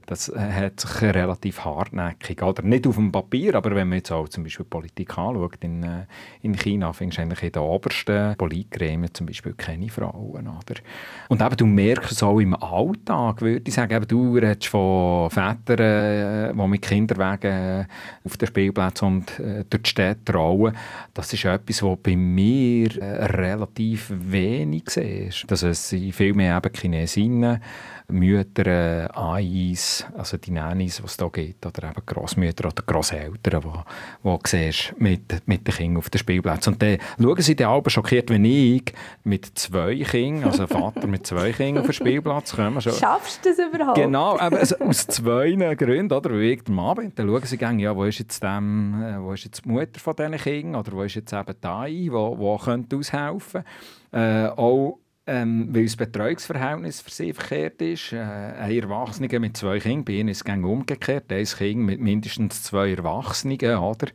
das 0.07 0.33
hat 0.35 0.81
sich 0.81 1.03
relativ 1.03 1.63
hartnäckig, 1.63 2.43
oder? 2.43 2.63
Nicht 2.63 2.87
auf 2.87 2.95
dem 2.95 3.13
Papier, 3.13 3.55
aber 3.55 3.75
wenn 3.75 3.89
man 3.89 3.99
jetzt 3.99 4.11
auch 4.11 4.27
zum 4.29 4.45
Beispiel 4.45 4.65
Politik 4.65 5.19
anschaut 5.19 5.59
in, 5.61 5.83
äh, 5.83 6.07
in 6.41 6.55
China, 6.57 6.95
findest 6.95 7.19
du 7.19 7.23
eigentlich 7.23 7.43
in 7.43 7.53
den 7.53 7.63
obersten 7.63 8.37
Politgremien 8.37 9.13
zum 9.13 9.27
Beispiel 9.27 9.53
keine 9.53 9.91
Frauen, 9.91 10.49
oder? 10.49 10.81
Und 11.29 11.43
eben, 11.43 11.57
du 11.57 11.67
merkst 11.67 12.13
es 12.13 12.23
auch 12.23 12.41
im 12.41 12.55
Alltag, 12.55 13.43
würde 13.43 13.69
ich 13.69 13.75
sagen, 13.75 13.95
eben, 13.95 14.09
du 14.09 14.37
redest 14.37 14.69
von 14.69 15.29
Vätern, 15.29 15.79
äh, 15.79 16.55
die 16.55 16.69
mit 16.69 16.81
Kinderwagen 16.81 17.87
auf 18.25 18.37
den 18.39 18.49
Spielplätzen 18.49 19.09
und 19.09 19.41
äh, 19.41 19.65
durch 19.69 19.83
die 19.83 19.91
Städte 19.91 20.33
trauen, 20.33 20.75
das 21.13 21.35
ist 21.35 21.45
etwas, 21.45 21.83
was 21.83 21.99
bei 22.03 22.17
mir 22.17 22.89
relativ 22.99 24.06
wenig 24.09 24.91
siehst. 24.91 25.51
Dass 25.51 25.63
es 25.63 25.89
viel 26.13 26.35
mehr 26.35 26.57
eben 26.57 26.75
Chinesinnen, 26.75 27.61
Mütter, 28.09 29.11
AIs, 29.17 30.07
also 30.17 30.37
die 30.37 30.53
Nannies, 30.53 30.99
die 30.99 31.05
es 31.05 31.17
hier 31.17 31.31
gibt, 31.31 31.67
oder 31.67 31.91
eben 31.91 32.03
Grossmütter 32.07 32.69
oder 32.69 32.83
Grosseltern, 32.87 33.63
die, 33.63 34.31
die 34.31 34.39
siehst 34.45 34.95
mit, 34.99 35.43
mit 35.47 35.67
den 35.67 35.75
Kindern 35.75 35.99
auf 35.99 36.11
den 36.11 36.19
Spielplätzen. 36.19 36.75
Und 36.75 36.83
dann 36.83 36.99
schauen 37.21 37.43
sie 37.43 37.57
dann 37.57 37.71
aber 37.71 37.91
schockiert, 37.91 38.31
wenn 38.31 38.45
ich 38.45 38.93
mit 39.25 39.47
zwei 39.59 39.97
Kindern, 39.97 40.51
also 40.51 40.67
Vater 40.69 41.07
mit 41.07 41.27
zwei 41.27 41.53
Kindern 41.53 41.83
auf 41.83 41.87
den 41.87 41.95
Spielplatz 41.95 42.55
komme. 42.55 42.81
Schaffst 42.81 43.45
du 43.45 43.51
das 43.51 43.59
überhaupt? 43.59 43.97
Genau, 43.97 44.37
eben, 44.37 44.57
also 44.57 44.77
aus 44.81 45.07
zwei 45.07 45.75
Gründen, 45.75 46.13
oder, 46.13 46.31
wie 46.31 46.53
ich 46.53 46.63
am 46.69 46.79
Abend, 46.79 47.19
dann 47.19 47.27
schauen 47.27 47.43
sie 47.45 47.59
gerne, 47.59 47.83
ja, 47.83 47.97
wo 47.97 48.05
ist 48.05 48.19
jetzt, 48.19 48.43
dem, 48.43 49.03
äh, 49.03 49.21
wo 49.21 49.33
ist 49.33 49.45
jetzt 49.45 49.65
die 49.65 49.69
Mutter 49.69 49.99
von 49.99 50.15
diesen 50.15 50.37
Kindern, 50.37 50.81
oder 50.81 50.93
wo 50.93 51.03
ist 51.03 51.15
jetzt 51.15 51.33
eben 51.33 51.55
die 51.61 51.67
AI, 51.67 52.09
wo, 52.11 52.39
wo 52.39 52.57
könnte 52.57 52.97
aushelfen? 52.97 53.65
Äh, 54.13 54.47
auch 54.47 54.99
ähm, 55.27 55.69
weil 55.73 55.85
das 55.85 55.97
Betreuungsverhältnis 55.97 57.01
für 57.01 57.11
sie 57.11 57.33
verkehrt 57.33 57.83
ist. 57.83 58.13
Äh, 58.13 58.19
ein 58.19 58.71
Erwachsener 58.71 59.39
mit 59.41 59.57
zwei 59.57 59.79
Kindern, 59.81 60.05
bei 60.05 60.13
ihnen 60.13 60.29
ist 60.29 60.49
es 60.49 60.57
umgekehrt. 60.57 61.33
Ein 61.33 61.45
Kind 61.45 61.81
mit 61.81 62.01
mindestens 62.01 62.63
zwei 62.63 62.93
Erwachsenen. 62.93 63.59
Oder? 63.59 64.09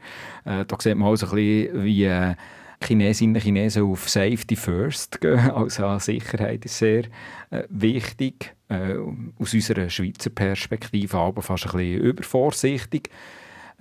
Äh, 0.46 0.66
da 0.66 0.78
sieht 0.80 0.96
man 0.96 1.10
auch 1.10 1.16
so 1.18 1.28
ein 1.28 1.36
bisschen, 1.36 1.84
wie 1.84 2.06
äh, 2.06 2.36
Chinesinnen 2.84 3.36
und 3.36 3.42
Chinesen 3.42 3.84
auf 3.84 4.10
Safety 4.10 4.56
First 4.56 5.22
gehen. 5.22 5.52
Also 5.54 5.98
Sicherheit 6.00 6.66
ist 6.66 6.78
sehr 6.78 7.04
äh, 7.50 7.64
wichtig. 7.70 8.56
Äh, 8.70 8.96
aus 9.38 9.54
unserer 9.54 9.90
Schweizer 9.90 10.30
Perspektive 10.30 11.18
aber 11.18 11.42
fast 11.42 11.66
ein 11.66 11.72
bisschen 11.74 12.02
übervorsichtig. 12.02 13.10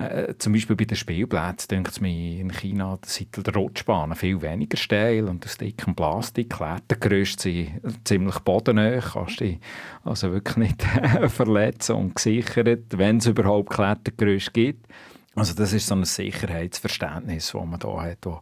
Äh, 0.00 0.38
zum 0.38 0.54
Beispiel 0.54 0.76
bei 0.76 0.86
den 0.86 0.96
Spielplätzen, 0.96 1.68
denkt 1.68 1.90
es 1.90 2.00
mir 2.00 2.40
in 2.40 2.50
China, 2.50 2.98
sind 3.04 3.36
die 3.36 3.50
Rutschbahnen 3.50 4.16
viel 4.16 4.40
weniger 4.40 4.78
steil 4.78 5.28
und 5.28 5.44
aus 5.44 5.58
dickem 5.58 5.94
Plastik. 5.94 6.48
Klettergerüste 6.48 7.50
sind 7.50 8.08
ziemlich 8.08 8.38
bodennäher, 8.38 9.02
kannst 9.02 9.40
dich 9.40 9.58
also 10.02 10.32
wirklich 10.32 10.56
nicht 10.56 10.82
verletzen 11.28 11.96
und 11.96 12.16
gesichert, 12.16 12.96
wenn 12.96 13.18
es 13.18 13.26
überhaupt 13.26 13.68
Klettergerüste 13.68 14.52
gibt. 14.52 14.86
Also 15.34 15.54
das 15.54 15.74
ist 15.74 15.86
so 15.86 15.94
ein 15.94 16.04
Sicherheitsverständnis, 16.04 17.52
das 17.52 17.66
man 17.66 17.78
da 17.78 18.02
hat, 18.02 18.18
wo, 18.22 18.40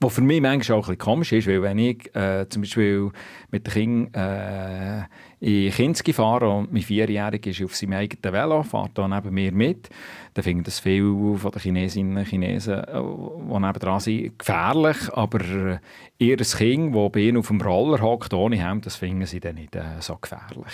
wo 0.00 0.08
für 0.08 0.22
mich 0.22 0.40
manchmal 0.40 0.78
auch 0.78 0.88
ein 0.88 0.96
bisschen 0.96 0.98
komisch 0.98 1.32
ist, 1.32 1.46
weil 1.46 1.62
wenn 1.62 1.78
ich 1.78 2.14
äh, 2.16 2.46
zum 2.48 2.62
Beispiel 2.62 3.10
mit 3.52 3.66
den 3.66 3.72
Kindern 3.72 4.14
äh, 4.14 5.04
in 5.38 5.70
Kinski 5.70 6.14
fahre 6.14 6.48
und 6.48 6.72
mein 6.72 6.82
Vierjähriger 6.82 7.50
ist 7.50 7.62
auf 7.62 7.76
seinem 7.76 7.92
eigenen 7.94 8.32
Velo, 8.32 8.62
fährt 8.62 8.92
da 8.94 9.06
neben 9.06 9.34
mir 9.34 9.52
mit, 9.52 9.90
dann 10.32 10.42
finden 10.42 10.64
das 10.64 10.78
viele 10.80 11.36
von 11.36 11.50
den 11.50 11.60
Chinesinnen 11.60 12.16
und 12.16 12.26
Chinesen, 12.26 12.74
äh, 12.74 13.02
die 13.02 13.58
nebenan 13.58 14.00
sind, 14.00 14.38
gefährlich, 14.38 14.96
aber 15.12 15.40
äh, 15.40 15.78
ihr 16.18 16.38
Kind, 16.38 16.94
das 16.94 17.10
bei 17.12 17.20
ihnen 17.20 17.36
auf 17.36 17.48
dem 17.48 17.60
Roller 17.60 18.00
hockt 18.00 18.32
ohne 18.32 18.56
Hemd, 18.56 18.86
das 18.86 18.96
finden 18.96 19.26
sie 19.26 19.40
dann 19.40 19.56
nicht 19.56 19.76
äh, 19.76 19.82
so 20.00 20.16
gefährlich. 20.16 20.72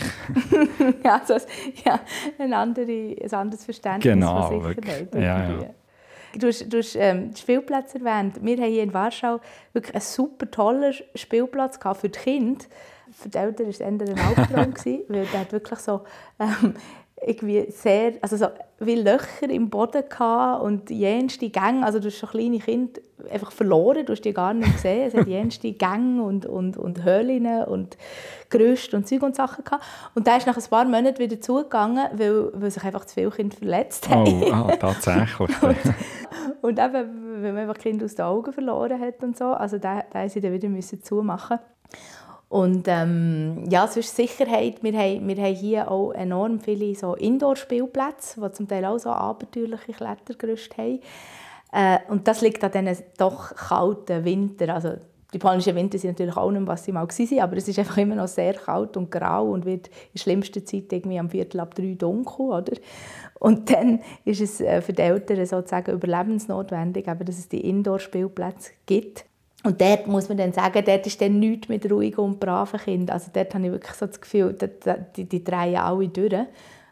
ja, 1.05 1.20
also, 1.20 1.44
ja 1.85 2.01
ein, 2.38 2.53
andere, 2.53 3.16
ein 3.20 3.33
anderes 3.33 3.64
Verständnis 3.64 4.14
genau, 4.14 4.48
von 4.48 4.75
Sicherheit. 4.75 5.14
Ja, 5.14 5.51
ja. 5.51 5.75
Du 6.38 6.46
hast, 6.46 6.72
du 6.72 6.79
hast 6.79 6.96
ähm, 6.96 7.35
Spielplätze 7.37 7.98
erwähnt. 7.98 8.37
Wir 8.40 8.57
haben 8.57 8.70
hier 8.70 8.83
in 8.85 8.94
Warschau 8.94 9.40
wirklich 9.72 9.94
einen 9.94 10.03
super 10.03 10.51
tollen 10.51 10.94
Spielplatz 11.14 11.79
für 12.01 12.09
die 12.09 12.18
Kinder. 12.18 12.64
Für 13.23 13.29
die 13.29 13.39
Eltern 13.39 13.67
war 13.67 13.71
es 13.71 13.81
eher 13.81 13.89
ein 13.89 14.01
Albtraum, 14.01 14.75
weil 15.09 15.27
der 15.27 15.41
hat 15.41 15.53
wirklich 15.53 15.79
so 15.79 16.03
ähm, 16.39 16.75
irgendwie 17.25 17.71
sehr, 17.71 18.15
also 18.21 18.37
so 18.37 18.47
wie 18.81 18.97
Löcher 18.97 19.49
im 19.49 19.71
Boden 19.71 20.03
gehabt 20.09 20.63
und 20.63 20.91
jenste 20.91 21.49
Gänge, 21.51 21.85
also 21.85 22.01
du 22.01 22.09
hast 22.09 22.19
schon 22.19 22.31
kleine 22.31 22.59
Kinder 22.59 23.01
einfach 23.31 23.53
verloren, 23.53 24.05
du 24.05 24.13
hast 24.13 24.23
die 24.23 24.33
gar 24.33 24.53
nicht 24.55 24.73
gesehen, 24.73 25.07
es 25.07 25.15
hat 25.15 25.27
jenste 25.29 25.73
Gänge 25.73 26.23
und, 26.23 26.47
und, 26.47 26.77
und 26.77 27.05
Höhlen 27.05 27.47
und 27.65 27.97
Gerüste 28.51 28.97
und 28.97 29.07
Zeug 29.07 29.23
und 29.23 29.37
Sachen 29.37 29.65
gehabt. 29.65 29.85
Und 30.15 30.27
der 30.27 30.39
ist 30.39 30.47
nach 30.47 30.57
ein 30.57 30.65
paar 30.69 30.85
Monaten 30.85 31.19
wieder 31.19 31.41
zugegangen, 31.41 32.07
weil, 32.13 32.51
weil 32.55 32.71
sich 32.71 32.83
einfach 32.83 33.05
zu 33.05 33.15
viele 33.15 33.31
Kinder 33.31 33.57
verletzt 33.57 34.09
haben. 34.09 34.43
Oh, 34.43 34.53
ah, 34.53 34.77
tatsächlich. 34.77 35.63
und, 35.63 35.77
und 36.61 36.79
eben, 36.79 37.43
weil 37.43 37.53
man 37.53 37.59
einfach 37.59 37.79
Kinder 37.79 38.05
aus 38.05 38.17
den 38.17 38.25
Augen 38.25 38.53
verloren 38.53 39.01
hat 39.01 39.23
und 39.23 39.37
so, 39.37 39.45
also 39.45 39.79
da, 39.79 40.03
da 40.11 40.29
sie 40.29 40.41
dann 40.41 40.53
wieder 40.53 40.69
müssen 40.69 41.03
zumachen 41.03 41.59
und 42.53 42.87
ähm, 42.87 43.65
ja, 43.71 43.87
sonst 43.87 44.15
Sicherheit. 44.15 44.83
Wir 44.83 44.93
haben, 44.93 45.27
wir 45.27 45.37
haben 45.43 45.55
hier 45.55 45.91
auch 45.91 46.12
enorm 46.12 46.61
viele 46.61 46.95
so 46.95 47.15
Indoor-Spielplätze, 47.15 48.43
die 48.43 48.53
zum 48.53 48.69
Teil 48.69 48.85
auch 48.85 48.99
so 48.99 49.09
abenteuerliche 49.09 49.95
Klettergerüste 49.95 50.77
haben. 50.77 51.01
Äh, 51.73 51.99
und 52.11 52.29
das 52.29 52.43
liegt 52.43 52.62
an 52.62 52.73
diesen 52.73 53.07
doch 53.17 53.55
kalten 53.55 54.27
Winter. 54.27 54.75
Also 54.75 54.97
die 55.33 55.38
polnischen 55.38 55.75
Winter 55.75 55.97
sind 55.97 56.11
natürlich 56.11 56.37
auch 56.37 56.51
nicht, 56.51 56.67
was 56.67 56.85
sie 56.85 56.93
mal 56.93 57.09
waren, 57.09 57.41
aber 57.41 57.57
es 57.57 57.69
ist 57.69 57.79
einfach 57.79 57.97
immer 57.97 58.17
noch 58.17 58.29
sehr 58.29 58.53
kalt 58.53 58.99
und 58.99 59.11
grau 59.11 59.47
und 59.47 59.65
wird 59.65 59.88
in 60.12 60.21
schlimmster 60.21 60.62
Zeit 60.62 60.93
irgendwie 60.93 61.19
am 61.19 61.31
Viertel 61.31 61.59
ab 61.59 61.75
drei 61.75 61.95
dunkel, 61.95 62.51
oder? 62.51 62.77
Und 63.41 63.73
dann 63.73 64.01
ist 64.27 64.43
es 64.43 64.61
äh, 64.61 64.83
für 64.83 64.93
die 64.93 65.01
Eltern 65.01 65.47
sozusagen 65.47 65.93
überlebensnotwendig, 65.93 67.07
dass 67.07 67.38
es 67.38 67.49
die 67.49 67.67
Indoor-Spielplätze 67.67 68.73
gibt. 68.85 69.25
Und 69.64 69.81
dort 69.81 70.09
muss 70.09 70.29
man 70.29 70.38
dann 70.38 70.53
sagen, 70.53 70.83
dort 70.85 71.07
ist 71.07 71.20
dann 71.20 71.38
nichts 71.38 71.68
mit 71.68 71.90
ruhigen 71.90 72.20
und 72.20 72.40
braven 72.40 72.81
Kindern. 72.81 73.14
Also 73.14 73.31
dort 73.33 73.55
habe 73.55 73.66
ich 73.66 73.72
wirklich 73.72 73.94
so 73.94 74.07
das 74.07 74.20
Gefühl, 74.20 74.57
die, 75.16 75.25
die 75.25 75.44
drehen 75.44 75.77
alle 75.77 76.09
durch. 76.09 76.46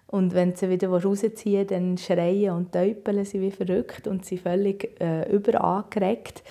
Und 0.06 0.35
wenn 0.35 0.54
sie 0.54 0.68
wieder 0.68 0.88
rausziehen 0.88 1.66
dann 1.66 1.98
schreien 1.98 2.54
und 2.54 2.72
täupeln 2.72 3.24
sie 3.24 3.40
wie 3.40 3.50
verrückt 3.50 4.06
und 4.06 4.24
sind 4.24 4.40
völlig 4.40 5.00
äh, 5.00 5.33
überangeregt 5.33 6.42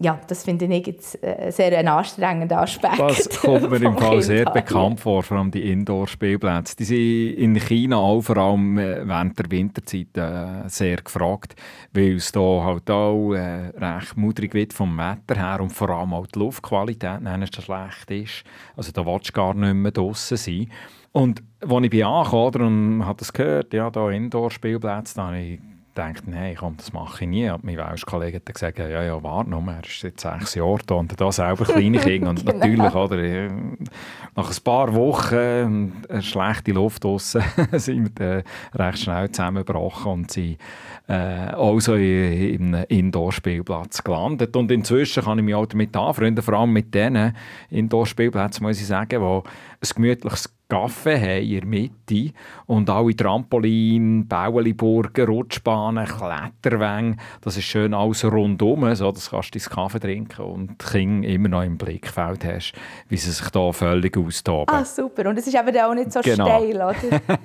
ja, 0.00 0.20
das 0.26 0.44
finde 0.44 0.66
ich 0.66 0.86
jetzt 0.86 1.22
äh, 1.22 1.50
sehr 1.50 1.76
ein 1.78 1.86
anstrengender 1.86 2.60
Aspekt. 2.60 2.98
Das 2.98 3.28
kommt 3.40 3.70
mir 3.70 3.82
im 3.82 3.96
Fall 3.96 4.22
sehr 4.22 4.44
bekannt 4.46 5.00
vor, 5.00 5.22
vor 5.22 5.38
allem 5.38 5.50
die 5.50 5.70
Indoor-Spielplätze. 5.70 6.76
Die 6.76 6.84
sind 6.84 7.38
in 7.38 7.60
China 7.60 7.96
auch 7.96 8.22
vor 8.22 8.36
allem 8.36 8.76
äh, 8.78 9.06
während 9.06 9.38
der 9.38 9.50
Winterzeit 9.50 10.16
äh, 10.16 10.68
sehr 10.68 10.96
gefragt, 10.96 11.54
weil 11.92 12.16
es 12.16 12.32
da 12.32 12.40
halt 12.40 12.90
auch 12.90 13.34
äh, 13.34 13.70
recht 13.76 14.16
mudrig 14.16 14.54
wird 14.54 14.72
vom 14.72 14.96
Wetter 14.98 15.36
her 15.36 15.60
und 15.60 15.70
vor 15.70 15.90
allem 15.90 16.12
auch 16.12 16.26
die 16.26 16.38
Luftqualität 16.40 17.20
schlecht 17.62 18.10
ist. 18.10 18.44
Also 18.76 18.90
da 18.90 19.06
willst 19.06 19.28
du 19.28 19.32
gar 19.32 19.54
nicht 19.54 19.74
mehr 19.74 19.92
draußen 19.92 20.36
sein. 20.36 20.70
Und 21.12 21.44
als 21.60 21.84
ich 21.84 21.90
bin 21.90 22.02
angekommen 22.02 23.00
und 23.00 23.06
habe 23.06 23.18
das 23.18 23.32
gehört, 23.32 23.72
ja, 23.72 23.88
da 23.90 24.10
Indoor-Spielplätze, 24.10 25.14
da 25.14 25.26
habe 25.26 25.38
ich 25.38 25.60
gedacht, 25.94 26.26
nein, 26.26 26.56
komm, 26.58 26.76
das 26.76 26.92
mache 26.92 27.24
ich 27.24 27.30
nie. 27.30 27.48
Und 27.50 27.64
mein 27.64 27.76
Welsh 27.76 28.04
Kollege 28.04 28.36
hat 28.36 28.52
gesagt, 28.52 28.78
ja, 28.78 29.02
ja, 29.02 29.22
warte 29.22 29.50
noch, 29.50 29.66
er 29.66 29.84
ist 29.84 30.00
seit 30.00 30.20
sechs 30.20 30.54
Jahren 30.54 30.80
da 30.86 30.94
und 30.96 31.20
da 31.20 31.32
selber 31.32 31.64
kleine 31.64 31.98
Kinder. 32.00 32.30
Und 32.30 32.44
genau. 32.44 32.54
natürlich, 32.54 32.94
oder, 32.94 33.18
äh, 33.18 33.50
nach 34.36 34.50
ein 34.50 34.62
paar 34.64 34.94
Wochen 34.94 36.02
äh, 36.08 36.20
schlechte 36.20 36.72
Luft 36.72 37.04
draussen, 37.04 37.42
sind 37.72 38.18
wir 38.18 38.26
äh, 38.26 38.42
recht 38.74 38.98
schnell 38.98 39.30
zusammengebrochen 39.30 40.12
und 40.12 40.30
sind 40.30 40.58
äh, 41.06 41.52
auch 41.52 41.78
so 41.80 41.94
in, 41.94 42.74
einem 42.74 42.84
Indoor-Spielplatz 42.88 44.02
gelandet. 44.02 44.56
Und 44.56 44.70
inzwischen 44.70 45.22
kann 45.22 45.38
ich 45.38 45.44
mich 45.44 45.54
auch 45.54 45.66
damit 45.66 45.96
anfreunden, 45.96 46.42
vor 46.42 46.54
allem 46.54 46.72
mit 46.72 46.94
diesen 46.94 47.34
Indoor-Spielplätzen, 47.70 48.64
muss 48.64 48.80
ich 48.80 48.86
sagen, 48.86 49.20
wo 49.20 49.44
ein 49.80 49.88
gemütliches 49.94 50.54
Kaffee 50.68 51.20
haben 51.20 51.44
in 51.44 51.60
der 51.60 51.66
Mitte 51.66 52.34
und 52.66 52.88
alle 52.88 53.14
Trampolin, 53.14 54.26
Baueliburgen, 54.26 55.26
Rutschbahnen, 55.26 56.06
Kletterwänge, 56.06 57.16
das 57.42 57.56
ist 57.56 57.64
schön 57.64 57.92
alles 57.92 58.24
rundum, 58.24 58.94
so 58.94 59.12
dass 59.12 59.30
du 59.30 59.36
deinen 59.36 59.64
Kaffee 59.64 60.00
trinken 60.00 60.42
und 60.42 60.82
die 60.82 60.86
Kinder 60.86 61.28
immer 61.28 61.48
noch 61.48 61.62
im 61.62 61.76
Blickfeld 61.76 62.44
hast, 62.44 62.72
wie 63.08 63.16
sie 63.16 63.30
sich 63.30 63.50
da 63.50 63.72
völlig 63.72 64.16
austoben. 64.16 64.74
Ah, 64.74 64.84
super. 64.84 65.28
Und 65.28 65.38
es 65.38 65.46
ist 65.46 65.54
eben 65.54 65.76
auch 65.78 65.94
nicht 65.94 66.12
so 66.12 66.20
genau. 66.20 66.46
steil, 66.46 66.76
oder? 66.76 66.94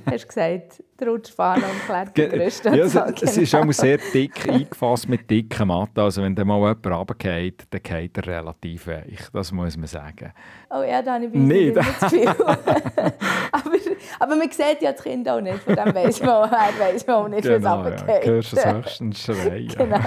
hast 0.06 0.24
du 0.24 0.28
gesagt, 0.28 0.84
die 1.00 1.04
Rutschbahn 1.04 1.62
und 1.62 1.86
Klettergerüste. 1.86 2.70
ja, 2.76 2.88
so, 2.88 3.00
es 3.22 3.38
ist 3.38 3.56
auch 3.56 3.72
sehr 3.72 4.00
dick 4.14 4.50
eingefasst 4.50 5.08
mit 5.08 5.30
dicken 5.30 5.68
Matten, 5.68 6.00
also 6.00 6.22
wenn 6.22 6.36
da 6.36 6.44
mal 6.44 6.60
jemand 6.60 6.88
runtergeht, 6.88 7.64
dann 7.70 7.82
geht 7.82 8.18
er 8.18 8.28
relativ 8.28 8.88
weich, 8.88 9.30
das 9.32 9.52
muss 9.52 9.78
man 9.78 9.88
sagen. 9.88 10.34
Oh 10.70 10.84
ja, 10.84 11.02
da 11.02 11.16
habe 11.16 11.26
ich 11.26 11.34
nicht 11.34 11.76
das 11.76 12.00
Gefühl. 12.00 12.36
aber, 13.52 13.72
aber 14.20 14.36
man 14.36 14.52
sieht 14.52 14.82
ja 14.82 14.92
das 14.92 15.04
Kind 15.04 15.28
auch 15.30 15.42
nicht, 15.42 15.60
von 15.60 15.76
dem 15.76 15.94
weiss 15.94 16.22
man, 16.22 16.52
weiss 16.52 17.06
man 17.06 17.16
auch 17.16 17.28
nicht, 17.28 17.44
genau, 17.44 17.64
was 17.64 17.86
runtergeht. 17.86 18.26
Ja, 18.26 18.32
hörst 18.32 18.54
du 18.54 18.58
höchstens 18.76 19.20
schreien. 19.24 19.68
genau. 19.68 20.00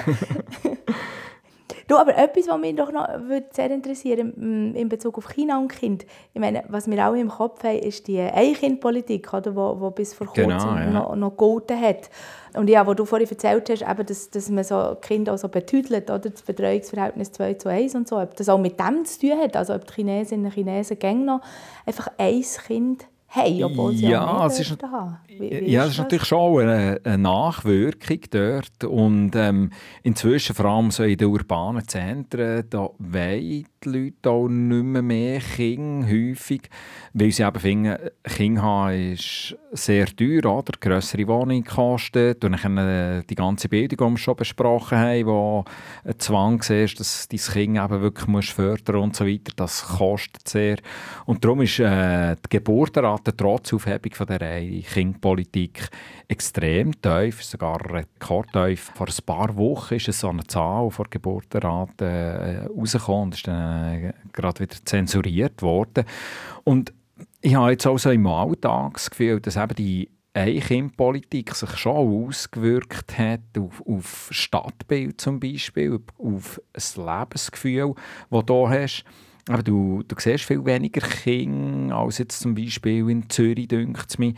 Du, 1.88 1.98
aber 1.98 2.16
etwas, 2.16 2.48
was 2.48 2.58
mich 2.58 2.74
doch 2.74 2.90
noch 2.90 3.06
sehr 3.50 3.70
interessieren 3.70 4.74
in 4.74 4.88
Bezug 4.88 5.18
auf 5.18 5.28
China 5.28 5.58
und 5.58 5.68
Kind. 5.68 6.06
Ich 6.32 6.40
meine, 6.40 6.64
was 6.68 6.88
wir 6.88 7.06
auch 7.06 7.14
im 7.14 7.28
Kopf 7.28 7.62
haben, 7.64 7.78
ist 7.78 8.06
die 8.06 8.18
Ein-Kind-Politik, 8.18 9.28
die 9.30 9.90
bis 9.94 10.14
vor 10.14 10.28
kurzem 10.28 10.48
genau, 10.48 10.74
ja. 10.74 10.90
noch, 10.90 11.16
noch 11.16 11.30
gegolten 11.30 11.78
hat. 11.78 12.08
Und 12.54 12.68
ja, 12.68 12.86
wo 12.86 12.94
du 12.94 13.04
vorhin 13.04 13.28
erzählt 13.28 13.70
hast, 13.70 13.82
eben, 13.82 14.06
dass, 14.06 14.30
dass 14.30 14.50
man 14.50 14.64
so 14.64 14.96
Kinder 15.00 15.34
auch 15.34 15.38
so 15.38 15.48
betüdelt, 15.48 16.10
oder? 16.10 16.30
Das 16.30 16.42
Betreuungsverhältnis 16.42 17.32
2 17.32 17.54
zu 17.54 17.68
1 17.68 17.94
und 17.94 18.08
so, 18.08 18.18
ob 18.18 18.36
das 18.36 18.48
auch 18.48 18.58
mit 18.58 18.78
dem 18.78 19.04
zu 19.04 19.20
tun 19.20 19.38
hat, 19.38 19.56
also 19.56 19.74
ob 19.74 19.86
die 19.86 19.94
Chinesinnen 19.94 20.46
und 20.46 20.52
Chinesen 20.52 20.98
gerne 20.98 21.24
noch 21.24 21.40
einfach 21.86 22.08
ein 22.18 22.42
Kind 22.66 23.06
haben, 23.32 23.64
obwohl 23.64 23.94
sie 23.94 24.08
ja, 24.08 24.26
auch 24.26 24.46
es 24.46 24.60
ist, 24.60 24.76
wie, 25.26 25.40
wie 25.40 25.70
ja, 25.70 25.82
ist 25.82 25.86
das 25.86 25.92
ist 25.92 25.98
natürlich 25.98 26.24
schon 26.24 26.60
eine, 26.60 27.00
eine 27.02 27.18
Nachwirkung 27.18 28.20
dort 28.30 28.84
und 28.84 29.34
ähm, 29.34 29.70
inzwischen 30.02 30.54
vor 30.54 30.66
allem 30.66 30.90
so 30.90 31.02
in 31.02 31.16
den 31.16 31.28
urbanen 31.28 31.86
Zentren, 31.88 32.64
da 32.68 32.90
wollen 32.98 33.66
die 33.84 33.88
Leute 33.88 34.30
auch 34.30 34.48
nicht 34.48 34.84
mehr, 34.84 35.02
mehr 35.02 35.40
Kinder, 35.40 36.06
häufig, 36.06 36.68
weil 37.14 37.30
sie 37.30 37.42
eben 37.42 37.60
finden, 37.60 37.96
Kinder 38.24 38.62
haben 38.62 39.12
ist 39.12 39.56
sehr 39.72 40.06
teuer, 40.06 40.44
oder? 40.44 40.72
grössere 40.78 41.26
Wohnung 41.26 41.64
kostet 41.64 42.44
und 42.44 42.62
dann 42.62 43.24
die 43.28 43.34
ganze 43.34 43.68
Bildung, 43.68 44.08
die 44.08 44.14
wir 44.14 44.18
schon 44.18 44.36
besprochen 44.36 44.98
haben, 44.98 45.26
wo 45.26 45.64
ein 46.04 46.18
Zwang 46.18 46.60
ist, 46.60 47.00
dass 47.00 47.28
dein 47.28 47.38
Kind 47.38 47.78
eben 47.78 48.02
wirklich 48.02 48.28
musst 48.28 48.50
fördern 48.50 48.96
und 48.96 49.16
so 49.16 49.26
weiter, 49.26 49.52
das 49.56 49.84
kostet 49.86 50.48
sehr. 50.48 50.76
Und 51.24 51.44
darum 51.44 51.62
ist 51.62 51.78
äh, 51.78 52.36
die 52.36 52.48
Geburtenrate 52.50 53.21
trotz 53.30 53.72
Aufhebung 53.72 54.12
von 54.14 54.26
der 54.26 54.60
Kindpolitik 54.82 55.88
extrem 56.28 57.00
tief, 57.00 57.42
sogar 57.44 57.80
rekordtief. 57.92 58.90
Vor 58.94 59.08
ein 59.08 59.24
paar 59.26 59.56
Wochen 59.56 59.94
ist 59.94 60.12
so 60.12 60.28
eine 60.28 60.46
Zahl 60.46 60.90
vor 60.90 61.06
Geburtenrate 61.08 62.04
äh, 62.04 62.66
rausgekommen 62.66 63.24
und 63.24 63.34
ist 63.34 63.46
dann 63.46 64.04
äh, 64.04 64.12
gerade 64.32 64.60
wieder 64.60 64.76
zensuriert 64.84 65.62
worden. 65.62 66.04
Und 66.64 66.92
ich 67.40 67.54
habe 67.54 67.72
jetzt 67.72 67.86
auch 67.86 67.98
so 67.98 68.10
im 68.10 68.26
Alltag 68.26 68.94
das 68.94 69.10
Gefühl, 69.10 69.40
dass 69.40 69.56
eben 69.56 69.74
die 69.74 70.08
Ein-Kind-Politik 70.34 71.54
sich 71.54 71.76
schon 71.76 72.26
ausgewirkt 72.26 73.18
hat 73.18 73.40
auf, 73.58 73.82
auf 73.86 74.28
Stadtbild 74.30 75.20
zum 75.20 75.40
Beispiel, 75.40 76.00
auf 76.18 76.60
das 76.72 76.96
Lebensgefühl, 76.96 77.94
das 78.30 78.46
du 78.46 78.68
hier 78.68 78.82
hast. 78.82 79.04
Aber 79.48 79.62
du, 79.62 80.02
du 80.06 80.14
siehst 80.18 80.44
viel 80.44 80.64
weniger 80.64 81.00
Kinder 81.00 81.96
als 81.96 82.18
jetzt 82.18 82.40
zum 82.40 82.54
Beispiel 82.54 83.08
in 83.10 83.28
Zürich, 83.28 83.68
denkt 83.68 84.06
es 84.08 84.18
mir. 84.18 84.34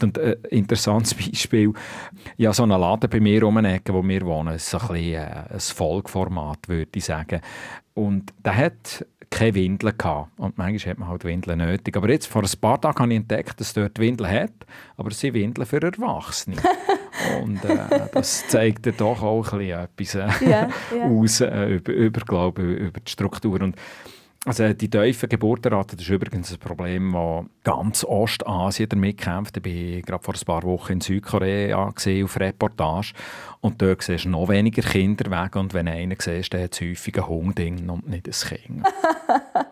Und 0.00 0.18
ein 0.18 0.24
äh, 0.24 0.36
interessantes 0.48 1.14
Beispiel, 1.14 1.72
ja, 2.36 2.52
so 2.52 2.62
ein 2.62 2.70
Laden 2.70 3.10
bei 3.10 3.20
mir 3.20 3.46
um 3.46 3.58
Ecke, 3.58 3.92
wo 3.92 4.06
wir 4.06 4.22
wohnen, 4.24 4.54
ist 4.54 4.74
ein, 4.74 4.80
bisschen, 4.80 5.14
äh, 5.14 5.44
ein 5.50 5.60
Folgeformat, 5.60 6.68
würde 6.68 6.90
ich 6.94 7.04
sagen. 7.04 7.40
Und 7.94 8.32
der 8.44 8.56
hat 8.56 9.06
keine 9.30 9.54
Windeln 9.54 9.96
gehabt. 9.96 10.30
Und 10.38 10.56
manchmal 10.56 10.92
hat 10.92 10.98
man 10.98 11.08
halt 11.08 11.24
Windeln 11.24 11.58
nötig. 11.58 11.96
Aber 11.96 12.08
jetzt, 12.08 12.26
vor 12.26 12.42
ein 12.42 12.60
paar 12.60 12.80
Tagen 12.80 12.98
habe 12.98 13.12
ich 13.12 13.16
entdeckt, 13.16 13.60
dass 13.60 13.74
dort 13.74 13.98
Windeln 13.98 14.30
hat, 14.30 14.52
aber 14.96 15.10
es 15.10 15.20
sind 15.20 15.34
Windeln 15.34 15.66
für 15.66 15.82
Erwachsene. 15.82 16.56
Und 17.42 17.64
äh, 17.64 18.08
das 18.12 18.46
zeigt 18.48 18.86
dann 18.86 18.96
doch 18.98 19.22
auch 19.22 19.52
ein 19.52 19.88
bisschen 19.96 20.20
etwas 20.20 20.42
äh, 20.42 20.50
ja, 20.50 20.68
ja. 20.94 21.04
aus 21.10 21.40
äh, 21.40 21.76
über, 21.76 21.92
über, 21.92 22.20
glaube, 22.20 22.62
über 22.62 23.00
die 23.00 23.10
Struktur. 23.10 23.60
Und 23.60 23.76
also 24.46 24.72
die 24.72 24.88
tiefe 24.88 25.26
Geburtenrate 25.26 25.96
das 25.96 26.04
ist 26.04 26.10
übrigens 26.10 26.52
ein 26.52 26.60
Problem, 26.60 27.12
das 27.12 27.46
ganz 27.64 28.04
Ostasien 28.04 28.88
damit 28.88 29.18
kämpft. 29.18 29.56
Ich 29.56 29.64
war 29.64 30.02
gerade 30.02 30.24
vor 30.24 30.34
ein 30.34 30.46
paar 30.46 30.62
Wochen 30.62 30.92
in 30.92 31.00
Südkorea 31.00 31.88
auf 31.88 32.40
Reportage 32.40 33.12
und 33.60 33.82
dort 33.82 34.02
siehst 34.02 34.24
du 34.24 34.28
noch 34.28 34.48
weniger 34.48 34.82
Kinder 34.82 35.28
weg 35.32 35.56
und 35.56 35.74
wenn 35.74 35.88
einer 35.88 36.14
siehst, 36.16 36.52
der 36.52 36.62
hat 36.62 36.80
häufig 36.80 37.16
einen 37.16 37.26
Hund 37.26 37.58
und 37.58 38.08
nicht 38.08 38.28
ein 38.28 38.58
Kind. 38.58 38.86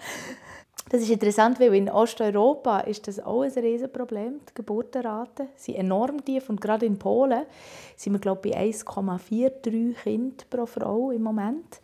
das 0.91 1.03
ist 1.03 1.11
interessant, 1.11 1.61
weil 1.61 1.73
in 1.73 1.89
Osteuropa 1.89 2.81
ist 2.81 3.07
das 3.07 3.21
auch 3.21 3.43
ein 3.43 3.53
Riesenproblem. 3.53 4.41
Die 4.49 4.55
Geburtenraten 4.55 5.51
sind 5.55 5.77
enorm 5.77 6.25
tief 6.25 6.51
und 6.51 6.61
gerade 6.61 6.85
in 6.85 6.99
Polen 6.99 7.45
sind 7.95 8.15
wir 8.15 8.19
glaube 8.19 8.49
ich 8.49 8.55
bei 8.57 8.61
1,43 8.61 9.95
Kind 10.03 10.51
pro 10.51 10.67
Frau 10.67 11.13
im 11.13 11.23
Moment. 11.23 11.81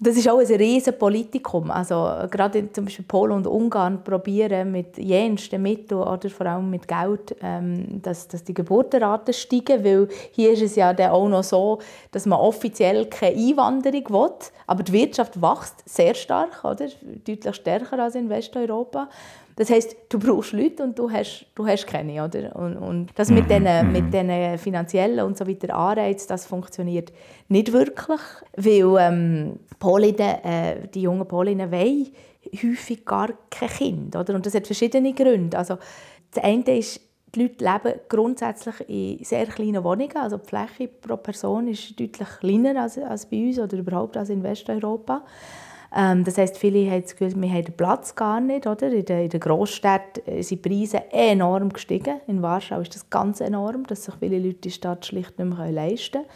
Das 0.00 0.16
ist 0.16 0.28
auch 0.28 0.38
ein 0.38 0.46
riesen 0.46 0.96
Politikum. 0.96 1.72
Also, 1.72 2.08
gerade 2.30 2.70
zum 2.72 2.84
Beispiel 2.84 3.04
Polen 3.04 3.32
und 3.32 3.48
Ungarn 3.48 4.04
probieren 4.04 4.70
mit 4.70 4.96
jensten 4.96 5.60
Mitteln 5.60 6.00
oder 6.00 6.30
vor 6.30 6.46
allem 6.46 6.70
mit 6.70 6.86
Geld, 6.86 7.34
ähm, 7.42 8.00
dass, 8.00 8.28
dass 8.28 8.44
die 8.44 8.54
Geburtenraten 8.54 9.34
steigen. 9.34 9.82
Weil 9.82 10.06
hier 10.30 10.52
ist 10.52 10.62
es 10.62 10.76
ja 10.76 10.92
dann 10.94 11.10
auch 11.10 11.28
noch 11.28 11.42
so, 11.42 11.80
dass 12.12 12.26
man 12.26 12.38
offiziell 12.38 13.06
keine 13.06 13.36
Einwanderung 13.36 14.08
will, 14.10 14.36
aber 14.68 14.84
die 14.84 14.92
Wirtschaft 14.92 15.42
wächst 15.42 15.82
sehr 15.84 16.14
stark, 16.14 16.62
oder? 16.62 16.86
deutlich 17.26 17.56
stärker 17.56 17.98
als 17.98 18.14
in 18.14 18.28
Westeuropa. 18.28 19.08
Das 19.58 19.70
heißt, 19.70 19.96
du 20.08 20.20
brauchst 20.20 20.52
Leute 20.52 20.84
und 20.84 20.96
du 20.96 21.10
hast, 21.10 21.46
du 21.56 21.66
hast 21.66 21.84
keine, 21.84 22.24
oder? 22.24 22.54
Und, 22.54 22.76
und 22.76 23.08
das 23.16 23.28
mit 23.28 23.50
diesen 23.50 23.64
mhm. 23.64 23.92
mit 23.92 24.14
den 24.14 24.56
finanziellen 24.56 25.26
und 25.26 25.36
so 25.36 25.48
weiter 25.48 25.74
Anreizen, 25.74 26.28
das 26.28 26.46
funktioniert 26.46 27.12
nicht 27.48 27.72
wirklich, 27.72 28.20
weil 28.56 28.96
ähm, 29.00 29.58
Polinnen, 29.80 30.44
äh, 30.44 30.86
die 30.94 31.02
jungen 31.02 31.26
Polinnen 31.26 31.72
wollen 31.72 32.06
häufig 32.62 33.04
gar 33.04 33.30
kein 33.50 33.68
Kind, 33.68 34.14
oder? 34.14 34.36
Und 34.36 34.46
das 34.46 34.54
hat 34.54 34.64
verschiedene 34.64 35.12
Gründe. 35.12 35.58
Also, 35.58 35.76
das 36.32 36.44
eine 36.44 36.78
ist, 36.78 37.00
die 37.34 37.42
Leute 37.42 37.64
leben 37.64 38.00
grundsätzlich 38.08 38.88
in 38.88 39.24
sehr 39.24 39.46
kleinen 39.46 39.82
Wohnungen. 39.82 40.16
Also 40.16 40.36
die 40.36 40.46
Fläche 40.46 40.86
pro 40.86 41.16
Person 41.16 41.66
ist 41.66 41.98
deutlich 41.98 42.28
kleiner 42.38 42.80
als, 42.82 42.96
als 42.96 43.26
bei 43.26 43.38
uns 43.38 43.58
oder 43.58 43.76
überhaupt 43.76 44.16
als 44.16 44.30
in 44.30 44.44
Westeuropa. 44.44 45.24
Ähm, 45.94 46.24
das 46.24 46.38
heißt, 46.38 46.58
viele 46.58 46.90
haben 46.90 47.02
das 47.02 47.16
Gefühl, 47.16 47.40
wir 47.40 47.50
haben 47.50 47.64
den 47.64 47.76
Platz 47.76 48.14
gar 48.14 48.40
nicht. 48.40 48.66
Oder? 48.66 48.92
In 48.92 49.04
den, 49.04 49.24
in 49.24 49.28
den 49.30 49.40
Großstädten 49.40 50.42
sind 50.42 50.50
die 50.50 50.68
Preise 50.68 51.02
enorm 51.10 51.72
gestiegen. 51.72 52.20
In 52.26 52.42
Warschau 52.42 52.80
ist 52.80 52.94
das 52.94 53.08
ganz 53.08 53.40
enorm, 53.40 53.86
dass 53.86 54.04
sich 54.04 54.14
viele 54.20 54.38
Leute 54.38 54.58
die 54.64 54.70
Stadt 54.70 55.06
schlicht 55.06 55.38
nicht 55.38 55.56
mehr 55.56 55.72
leisten 55.72 56.22
können. 56.22 56.28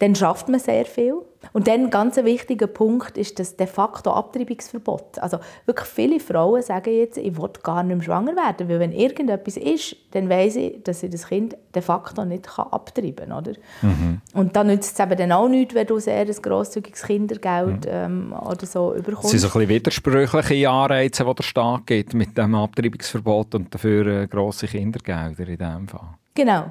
Dann 0.00 0.14
schafft 0.14 0.48
man 0.48 0.58
sehr 0.58 0.86
viel. 0.86 1.14
Und 1.52 1.68
dann 1.68 1.84
ein 1.84 1.90
ganz 1.90 2.16
wichtiger 2.16 2.66
Punkt 2.66 3.16
ist 3.16 3.38
das 3.38 3.56
de 3.56 3.66
facto 3.66 4.10
Abtreibungsverbot. 4.12 5.18
Also 5.18 5.38
wirklich 5.64 5.88
viele 5.88 6.20
Frauen 6.20 6.62
sagen 6.62 6.94
jetzt, 6.94 7.16
ich 7.16 7.36
will 7.36 7.48
gar 7.62 7.82
nicht 7.82 7.96
mehr 7.96 8.04
schwanger 8.04 8.36
werden, 8.36 8.68
weil 8.68 8.78
wenn 8.78 8.92
irgendetwas 8.92 9.56
ist, 9.56 9.96
dann 10.10 10.28
weiß 10.28 10.56
ich, 10.56 10.82
dass 10.82 11.02
ich 11.02 11.10
das 11.10 11.28
Kind 11.28 11.56
de 11.74 11.82
facto 11.82 12.24
nicht 12.24 12.46
abtreiben 12.58 13.28
kann. 13.28 13.32
Oder? 13.32 13.52
Mhm. 13.82 14.20
Und 14.34 14.54
dann 14.54 14.66
nützt 14.66 14.98
es 14.98 15.04
eben 15.04 15.16
dann 15.16 15.32
auch 15.32 15.48
nichts, 15.48 15.74
wenn 15.74 15.86
du 15.86 15.98
sehr 15.98 16.20
ein 16.20 16.42
grosszügiges 16.42 17.02
Kindergeld 17.02 17.86
mhm. 17.86 17.90
ähm, 17.90 18.32
oder 18.32 18.66
so 18.66 18.94
überkommst. 18.94 19.24
Es 19.24 19.30
sind 19.30 19.40
so 19.40 19.46
ein 19.48 19.66
bisschen 19.66 19.68
widersprüchliche 19.68 20.68
Anreize, 20.68 21.24
die 21.24 21.34
der 21.34 21.42
Staat 21.42 21.86
gibt 21.86 22.14
mit 22.14 22.36
dem 22.36 22.54
Abtreibungsverbot 22.54 23.54
und 23.54 23.74
dafür 23.74 24.06
äh, 24.06 24.26
grosse 24.26 24.66
Kindergelder 24.66 25.48
in 25.48 25.58
diesem 25.58 25.88
Fall. 25.88 26.14
Genau. 26.34 26.70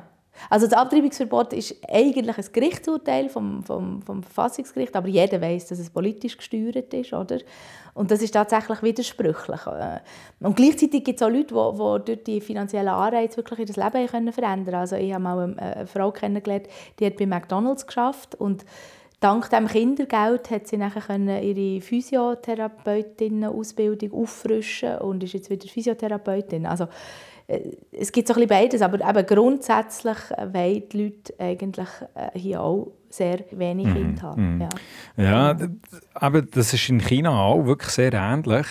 Also 0.49 0.67
das 0.67 0.77
Abtreibungsverbot 0.77 1.53
ist 1.53 1.75
eigentlich 1.87 2.37
ein 2.37 2.45
Gerichtsurteil 2.51 3.29
vom, 3.29 3.63
vom, 3.63 4.01
vom 4.01 4.23
Verfassungsgericht, 4.23 4.95
aber 4.95 5.07
jeder 5.07 5.39
weiß, 5.41 5.67
dass 5.67 5.79
es 5.79 5.89
politisch 5.89 6.37
gesteuert 6.37 6.93
ist, 6.93 7.13
oder? 7.13 7.39
Und 7.93 8.11
das 8.11 8.21
ist 8.21 8.31
tatsächlich 8.31 8.83
widersprüchlich. 8.83 9.67
Äh, 9.67 9.99
und 10.39 10.55
gleichzeitig 10.55 11.03
gibt 11.03 11.19
es 11.19 11.27
auch 11.27 11.31
Leute, 11.31 11.53
die, 11.53 12.05
durch 12.05 12.23
die 12.23 12.39
finanziellen 12.41 12.89
Anreize 12.89 13.37
wirklich 13.37 13.59
ihr 13.59 13.65
Leben 13.65 14.07
können 14.07 14.31
verändern 14.31 14.65
können. 14.65 14.77
Also 14.77 14.95
ich 14.95 15.13
habe 15.13 15.23
mal 15.23 15.55
eine 15.57 15.87
Frau 15.87 16.11
kennengelernt, 16.11 16.67
die 16.99 17.05
hat 17.05 17.17
bei 17.17 17.25
McDonalds 17.25 17.87
geschafft 17.87 18.35
und 18.35 18.63
Dank 19.21 19.49
dem 19.49 19.67
Kindergeld 19.67 20.49
hat 20.49 20.67
sie 20.67 20.77
nachher 20.77 21.43
ihre 21.43 21.81
Physiotherapeutinnen-Ausbildung 21.81 24.13
auffrischen 24.13 24.97
und 24.99 25.21
ist 25.21 25.33
jetzt 25.33 25.49
wieder 25.49 25.67
Physiotherapeutin. 25.67 26.65
Also 26.65 26.87
es 27.91 28.11
gibt 28.11 28.27
so 28.27 28.33
ein 28.33 28.41
bisschen 28.41 28.49
beides, 28.49 28.81
aber 28.81 29.07
eben 29.07 29.25
grundsätzlich 29.25 30.17
wollen 30.37 30.83
die 30.89 31.03
Leute 31.03 31.33
eigentlich 31.39 31.87
äh, 32.13 32.37
hier 32.37 32.61
auch 32.61 32.91
sehr 33.09 33.39
wenig 33.51 33.87
mhm. 33.87 33.93
Kinder 33.93 34.21
haben. 34.21 34.55
Mhm. 34.55 34.61
Ja, 34.61 34.69
ja 35.23 35.57
aber 36.13 36.43
das 36.43 36.73
ist 36.73 36.89
in 36.89 36.99
China 36.99 37.41
auch 37.41 37.65
wirklich 37.65 37.89
sehr 37.89 38.13
ähnlich. 38.13 38.67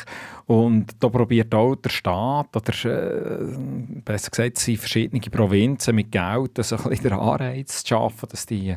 Und 0.47 0.87
da 1.01 1.09
probiert 1.09 1.55
auch 1.55 1.75
der 1.75 1.91
Staat, 1.91 2.57
oder 2.57 2.85
äh, 2.85 3.57
besser 4.05 4.31
gesagt, 4.31 4.59
sind 4.59 4.79
verschiedene 4.79 5.21
Provinzen 5.21 5.97
mit 5.97 6.13
Geld 6.13 6.63
so 6.63 6.77
ein 6.77 6.83
bisschen 6.85 7.11
den 7.11 7.19
Anreiz 7.19 7.83
zu 7.83 7.89
schaffen, 7.89 8.29
dass 8.31 8.47
die 8.47 8.77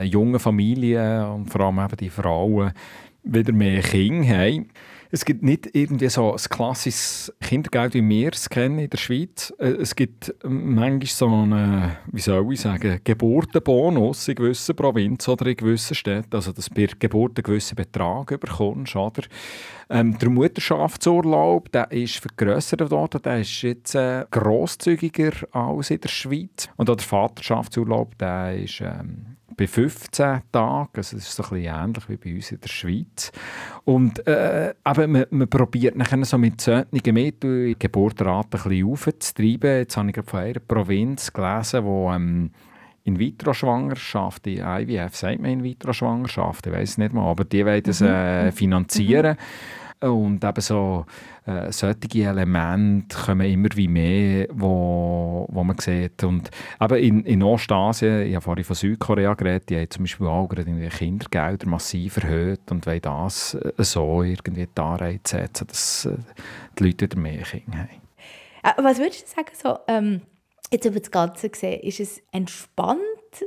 jungen 0.00 0.40
Familien 0.40 1.26
und 1.26 1.50
vor 1.50 1.60
allem 1.60 1.78
eben 1.78 1.96
die 1.96 2.10
Frauen 2.10 2.72
wieder 3.22 3.52
mehr 3.52 3.82
Kinder 3.82 4.28
haben. 4.28 4.68
Es 5.14 5.26
gibt 5.26 5.42
nicht 5.42 5.68
irgendwie 5.74 6.08
so 6.08 6.32
ein 6.32 6.38
klassisches 6.38 7.30
Kindergeld, 7.42 7.92
wie 7.92 8.08
wir 8.08 8.30
es 8.32 8.48
kennen 8.48 8.78
in 8.78 8.88
der 8.88 8.96
Schweiz. 8.96 9.52
Äh, 9.58 9.72
es 9.72 9.94
gibt 9.94 10.34
manchmal 10.42 11.04
so 11.04 11.26
einen, 11.26 11.92
wie 12.10 12.20
soll 12.22 12.50
ich 12.50 12.62
sagen, 12.62 12.98
Geburtenbonus 13.04 14.28
in 14.28 14.36
gewissen 14.36 14.74
Provinzen 14.74 15.34
oder 15.34 15.48
in 15.48 15.56
gewissen 15.56 15.94
Städten. 15.94 16.34
Also, 16.34 16.52
dass 16.52 16.70
du 16.70 16.74
bei 16.74 16.88
Geburt 16.98 17.36
einen 17.36 17.42
gewissen 17.42 17.74
Betrag 17.74 18.40
bekommst. 18.40 18.96
Oder? 18.96 19.24
Ähm, 19.90 20.18
der 20.18 20.30
Mutterschaftsurlaub 20.30 21.70
der 21.72 21.92
ist 21.92 22.16
vergrössert 22.16 22.90
worden. 22.90 23.20
Der 23.20 23.40
ist 23.40 23.60
jetzt 23.60 23.94
äh, 23.94 24.24
grosszügiger 24.30 25.32
als 25.50 25.90
in 25.90 26.00
der 26.00 26.08
Schweiz. 26.08 26.70
Und 26.76 26.88
auch 26.88 26.96
der 26.96 27.04
Vaterschaftsurlaub 27.04 28.16
der 28.16 28.56
ist 28.56 28.80
ähm, 28.80 29.36
bei 29.62 29.68
15 29.68 30.40
Tagen. 30.50 30.90
Also 30.96 31.16
das 31.16 31.28
ist 31.28 31.36
so 31.36 31.42
ein 31.44 31.50
bisschen 31.50 31.84
ähnlich 31.84 32.08
wie 32.08 32.16
bei 32.16 32.34
uns 32.34 32.50
in 32.50 32.60
der 32.60 32.68
Schweiz. 32.68 33.32
Und 33.84 34.26
äh, 34.26 34.74
aber 34.82 35.06
man, 35.06 35.26
man 35.30 35.48
probiert 35.48 35.96
nachher 35.96 36.24
so 36.24 36.36
mit 36.36 36.60
solchen 36.60 37.14
Mitteln 37.14 37.68
die 37.68 37.78
Geburtenrate 37.78 38.58
ein 38.58 38.62
bisschen 38.62 38.90
aufzutreiben. 38.90 39.78
Jetzt 39.78 39.96
habe 39.96 40.10
ich 40.10 40.16
von 40.24 40.40
einer 40.40 40.60
Provinz 40.60 41.32
gelesen, 41.32 41.84
wo 41.84 42.10
ähm, 42.12 42.50
in-vitro-Schwangerschaft, 43.04 44.46
die 44.46 44.58
IVF 44.58 45.14
sagt 45.14 45.40
man 45.40 45.52
in-vitro-Schwangerschaft, 45.52 46.66
ich 46.66 46.72
weiß 46.72 46.90
es 46.90 46.98
nicht 46.98 47.12
mal, 47.12 47.30
aber 47.30 47.44
die 47.44 47.64
wollen 47.64 47.82
das 47.82 48.00
äh, 48.00 48.46
mhm. 48.46 48.52
finanzieren. 48.52 49.36
Mhm. 49.36 49.81
Und 50.02 50.44
eben 50.44 50.60
so 50.60 51.06
äh, 51.46 51.70
solche 51.70 52.24
Elemente 52.24 53.16
kommen 53.16 53.46
immer 53.46 53.68
wie 53.74 53.88
mehr, 53.88 54.48
wo, 54.50 55.46
wo 55.48 55.64
man 55.64 55.78
sieht. 55.78 56.24
Und 56.24 56.50
eben 56.80 56.96
in, 56.96 57.24
in 57.24 57.42
Ostasien, 57.42 58.26
ich 58.26 58.34
habe 58.34 58.42
vorhin 58.42 58.64
von 58.64 58.76
Südkorea 58.76 59.34
geredet, 59.34 59.70
die 59.70 59.76
haben 59.76 59.90
zum 59.90 60.04
Beispiel 60.04 60.26
auch 60.26 60.48
gerade 60.48 60.88
Kindergelder 60.88 61.68
massiv 61.68 62.16
erhöht 62.16 62.70
und 62.70 62.86
wollen 62.86 63.00
das 63.00 63.54
äh, 63.54 63.72
so 63.78 64.22
irgendwie 64.22 64.66
die 64.66 65.20
setzen, 65.24 65.66
dass 65.66 66.06
äh, 66.06 66.16
die 66.78 66.84
Leute 66.84 67.04
wieder 67.06 67.18
mehr 67.18 67.42
Kinder 67.42 67.78
haben. 67.78 68.02
Äh, 68.62 68.82
was 68.82 68.98
würdest 68.98 69.22
du 69.22 69.34
sagen, 69.34 69.52
so, 69.60 69.78
ähm, 69.88 70.22
jetzt 70.70 70.84
über 70.84 70.98
das 70.98 71.10
Ganze 71.10 71.48
gesehen, 71.48 71.80
ist 71.80 72.00
es 72.00 72.22
entspannt, 72.32 73.00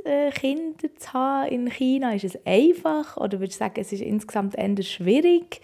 äh, 0.04 0.30
Kinder 0.30 0.94
zu 0.96 1.12
haben 1.12 1.48
in 1.48 1.70
China? 1.70 2.14
Ist 2.14 2.24
es 2.24 2.38
einfach 2.44 3.16
oder 3.16 3.40
würdest 3.40 3.60
du 3.60 3.64
sagen, 3.64 3.80
es 3.80 3.92
ist 3.92 4.02
insgesamt 4.02 4.56
eher 4.56 4.82
schwierig? 4.82 5.60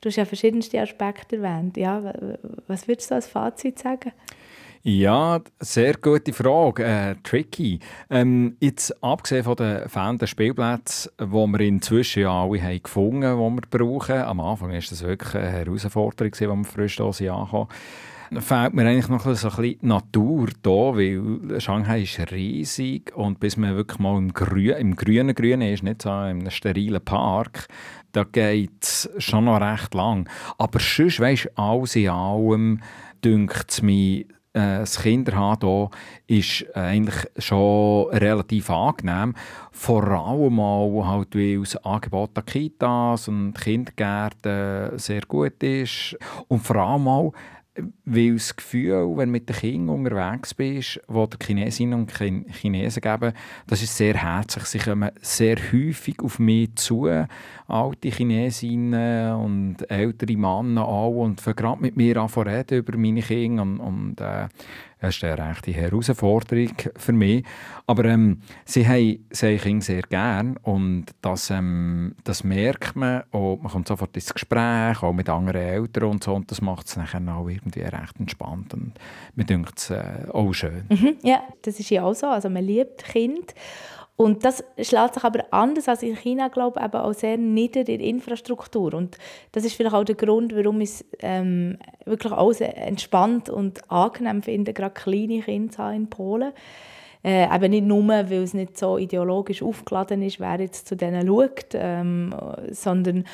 Du 0.00 0.08
hast 0.08 0.16
ja 0.16 0.24
verschiedenste 0.24 0.80
Aspekte 0.80 1.36
erwähnt. 1.36 1.76
Ja, 1.76 2.12
was 2.66 2.86
würdest 2.86 3.10
du 3.10 3.14
als 3.14 3.26
Fazit 3.26 3.78
sagen? 3.78 4.12
Ja, 4.86 5.40
sehr 5.60 5.94
gute 5.94 6.34
Frage. 6.34 6.84
Äh, 6.84 7.14
tricky. 7.22 7.78
Ähm, 8.10 8.58
jetzt 8.60 9.02
abgesehen 9.02 9.42
von 9.42 9.56
den 9.56 9.88
fehlenden 9.88 10.28
Spielplätzen, 10.28 11.10
die 11.18 11.32
wir 11.32 11.60
inzwischen 11.60 12.24
ja 12.24 12.42
alle 12.42 12.62
haben 12.62 12.82
gefunden 12.82 13.24
haben, 13.24 13.56
die 13.56 13.62
wir 13.72 13.78
brauchen. 13.78 14.16
Am 14.16 14.40
Anfang 14.40 14.72
war 14.72 14.76
das 14.76 15.02
wirklich 15.02 15.36
eine 15.36 15.48
Herausforderung, 15.48 16.32
als 16.32 16.40
wir 16.40 16.64
frisch 16.64 17.00
hier 17.16 17.32
ankamen. 17.32 17.68
Fehlt 18.38 18.74
mir 18.74 18.86
eigentlich 18.86 19.08
noch 19.08 19.24
so 19.34 19.48
ein 19.48 19.56
bisschen 19.56 19.88
Natur 19.88 20.48
da, 20.62 20.70
weil 20.70 21.60
Shanghai 21.60 22.02
ist 22.02 22.18
riesig 22.32 23.14
und 23.14 23.40
bis 23.40 23.56
man 23.56 23.76
wirklich 23.76 23.98
mal 23.98 24.18
im, 24.18 24.32
Grü 24.32 24.72
im 24.72 24.96
grünen 24.96 25.34
Grünen 25.34 25.72
ist, 25.72 25.82
nicht 25.82 26.02
so 26.02 26.10
in 26.10 26.14
einem 26.14 26.50
sterilen 26.50 27.04
Park, 27.04 27.68
da 28.12 28.24
geht 28.24 28.82
es 28.82 29.10
schon 29.18 29.46
noch 29.46 29.60
recht 29.60 29.94
lang. 29.94 30.28
Aber 30.58 30.78
sonst, 30.78 31.20
weisst 31.20 31.46
du, 31.46 31.58
alles 31.58 31.96
in 31.96 32.08
allem 32.08 32.80
dünkt 33.24 33.70
es 33.70 33.82
mir, 33.82 34.24
äh, 34.54 34.78
das 34.78 35.02
Kinderhaben 35.02 35.90
hier 36.26 36.38
ist 36.38 36.76
eigentlich 36.76 37.26
schon 37.38 38.08
relativ 38.10 38.70
angenehm. 38.70 39.34
Vor 39.72 40.04
allem 40.04 40.60
auch, 40.60 41.06
halt, 41.06 41.34
weil 41.34 41.60
das 41.60 41.76
Angebot 41.84 42.38
an 42.38 42.46
Kitas 42.46 43.28
und 43.28 43.54
Kindergärten 43.54 44.96
sehr 44.98 45.22
gut 45.22 45.62
ist. 45.62 46.16
Und 46.48 46.60
vor 46.60 46.76
allem 46.76 47.08
auch, 47.08 47.32
weil 48.04 48.34
das 48.34 48.54
Gefühl, 48.54 49.16
wenn 49.16 49.28
du 49.28 49.32
mit 49.32 49.48
den 49.48 49.56
Kindern 49.56 49.96
unterwegs 49.96 50.54
bist, 50.54 51.00
wo 51.08 51.26
die 51.26 51.36
Chinesinnen 51.44 51.98
und 52.00 52.12
Chinesen 52.12 53.00
geben, 53.00 53.32
das 53.66 53.82
ist 53.82 53.96
sehr 53.96 54.14
herzlich. 54.14 54.64
Sie 54.64 54.78
kommen 54.78 55.10
sehr 55.20 55.56
häufig 55.72 56.20
auf 56.22 56.38
mich 56.38 56.74
zu, 56.76 57.08
alte 57.66 58.08
Chinesinnen 58.10 59.34
und 59.34 59.90
ältere 59.90 60.36
Männer 60.36 60.86
auch, 60.86 61.24
und 61.24 61.40
fangen 61.40 61.56
gerade 61.56 61.82
mit 61.82 61.96
mir 61.96 62.16
an 62.16 62.28
reden 62.28 62.78
über 62.78 62.96
meine 62.96 63.22
Kinder. 63.22 63.62
Und, 63.62 63.80
und 63.80 64.20
äh, 64.20 64.48
das 65.04 65.16
ist 65.16 65.24
eine 65.24 65.50
rechte 65.50 65.72
Herausforderung 65.72 66.72
für 66.96 67.12
mich. 67.12 67.44
Aber 67.86 68.04
ähm, 68.06 68.40
sie 68.64 68.86
haben 68.86 69.26
sie 69.30 69.58
Kinder 69.58 69.84
sehr 69.84 70.02
gern 70.02 70.56
und 70.62 71.06
das, 71.20 71.50
ähm, 71.50 72.14
das 72.24 72.44
merkt 72.44 72.96
man. 72.96 73.22
Und 73.30 73.62
man 73.62 73.72
kommt 73.72 73.88
sofort 73.88 74.14
ins 74.16 74.32
Gespräch, 74.32 75.02
auch 75.02 75.12
mit 75.12 75.28
anderen 75.28 75.60
Eltern 75.60 76.04
und 76.04 76.24
so. 76.24 76.34
Und 76.34 76.50
das 76.50 76.60
macht 76.60 76.86
es 76.86 76.94
dann 76.94 77.28
auch 77.28 77.48
irgendwie 77.48 77.80
recht 77.80 78.18
entspannt. 78.18 78.72
Und 78.72 78.92
mir 79.34 79.44
denkt 79.44 79.78
es 79.78 79.90
äh, 79.90 80.26
auch 80.32 80.52
schön. 80.52 80.84
Mhm, 80.88 81.16
ja, 81.22 81.42
das 81.62 81.78
ist 81.78 81.90
ja 81.90 82.04
auch 82.04 82.14
so. 82.14 82.26
Also 82.26 82.48
man 82.48 82.64
liebt 82.64 83.04
Kind. 83.04 83.54
Und 84.16 84.44
das 84.44 84.62
schlägt 84.80 85.14
sich 85.14 85.24
aber 85.24 85.44
anders 85.50 85.88
als 85.88 86.04
in 86.04 86.14
China, 86.14 86.46
glaube 86.48 86.80
ich, 86.80 86.94
auch 86.94 87.12
sehr 87.12 87.36
nieder 87.36 87.80
in 87.80 87.86
der 87.86 88.00
Infrastruktur. 88.00 88.94
Und 88.94 89.18
das 89.50 89.64
ist 89.64 89.74
vielleicht 89.74 89.94
auch 89.94 90.04
der 90.04 90.14
Grund, 90.14 90.54
warum 90.54 90.80
ich 90.80 90.90
es 90.90 91.04
ähm, 91.20 91.78
wirklich 92.04 92.32
auch 92.32 92.52
entspannt 92.60 93.48
und 93.48 93.90
angenehm 93.90 94.42
finde, 94.42 94.72
gerade 94.72 94.94
kleine 94.94 95.40
Kinder 95.40 95.92
in 95.92 96.08
Polen. 96.08 96.52
Äh, 97.24 97.52
eben 97.52 97.70
nicht 97.70 97.86
nur, 97.86 98.06
weil 98.06 98.42
es 98.42 98.54
nicht 98.54 98.78
so 98.78 98.98
ideologisch 98.98 99.62
aufgeladen 99.62 100.22
ist, 100.22 100.38
wer 100.38 100.60
jetzt 100.60 100.86
zu 100.86 100.94
denen 100.94 101.26
schaut, 101.26 101.68
ähm, 101.72 102.34
sondern 102.70 103.24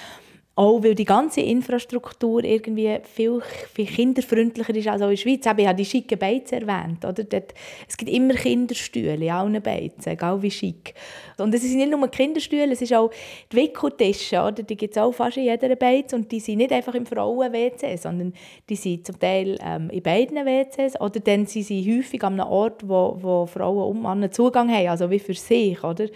auch 0.57 0.83
weil 0.83 0.95
die 0.95 1.05
ganze 1.05 1.41
Infrastruktur 1.41 2.45
irgendwie 2.45 2.99
viel, 3.05 3.41
viel 3.73 3.87
kinderfreundlicher 3.87 4.75
ist 4.75 4.89
als 4.89 5.01
in 5.01 5.09
der 5.09 5.17
Schweiz. 5.17 5.41
Ich 5.41 5.47
habe 5.47 5.75
die 5.75 5.85
schicken 5.85 6.19
Beizen 6.19 6.67
erwähnt. 6.67 7.05
Oder? 7.05 7.25
Dort, 7.25 7.55
es 7.89 7.97
gibt 7.97 8.11
immer 8.11 8.35
Kinderstühle 8.35 9.15
in 9.15 9.31
allen 9.31 9.63
Beizen, 9.63 10.11
egal 10.11 10.43
wie 10.43 10.51
schick. 10.51 10.95
Und 11.39 11.55
es 11.55 11.63
sind 11.63 11.77
nicht 11.77 11.91
nur 11.91 12.07
Kinderstühle, 12.09 12.73
es 12.73 12.83
ist 12.83 12.93
auch 12.93 13.11
die 13.51 13.57
Wickeltische. 13.57 14.41
Oder? 14.41 14.63
Die 14.63 14.77
gibt 14.77 14.95
es 14.97 15.03
auch 15.03 15.13
fast 15.13 15.37
in 15.37 15.45
jeder 15.45 15.75
Beiz. 15.77 16.13
Und 16.13 16.31
die 16.31 16.41
sind 16.41 16.59
nicht 16.59 16.73
einfach 16.73 16.95
im 16.95 17.07
Frauen-WC, 17.07 17.97
sondern 17.97 18.35
die 18.69 18.77
sind 18.77 19.07
zum 19.07 19.19
Teil 19.19 19.57
ähm, 19.65 19.89
in 19.89 20.03
beiden 20.03 20.37
WCs. 20.45 21.01
Oder 21.01 21.21
dann 21.21 21.47
sind 21.47 21.63
sie 21.63 21.97
häufig 21.97 22.23
an 22.25 22.41
einem 22.41 22.51
Ort, 22.51 22.87
wo, 22.87 23.17
wo 23.21 23.47
Frauen 23.47 23.97
und 23.97 24.03
Männer 24.03 24.31
Zugang 24.31 24.71
haben, 24.71 24.89
also 24.89 25.11
wie 25.11 25.21
für 25.21 25.33
sich. 25.33 25.83
Oder? 25.83 26.09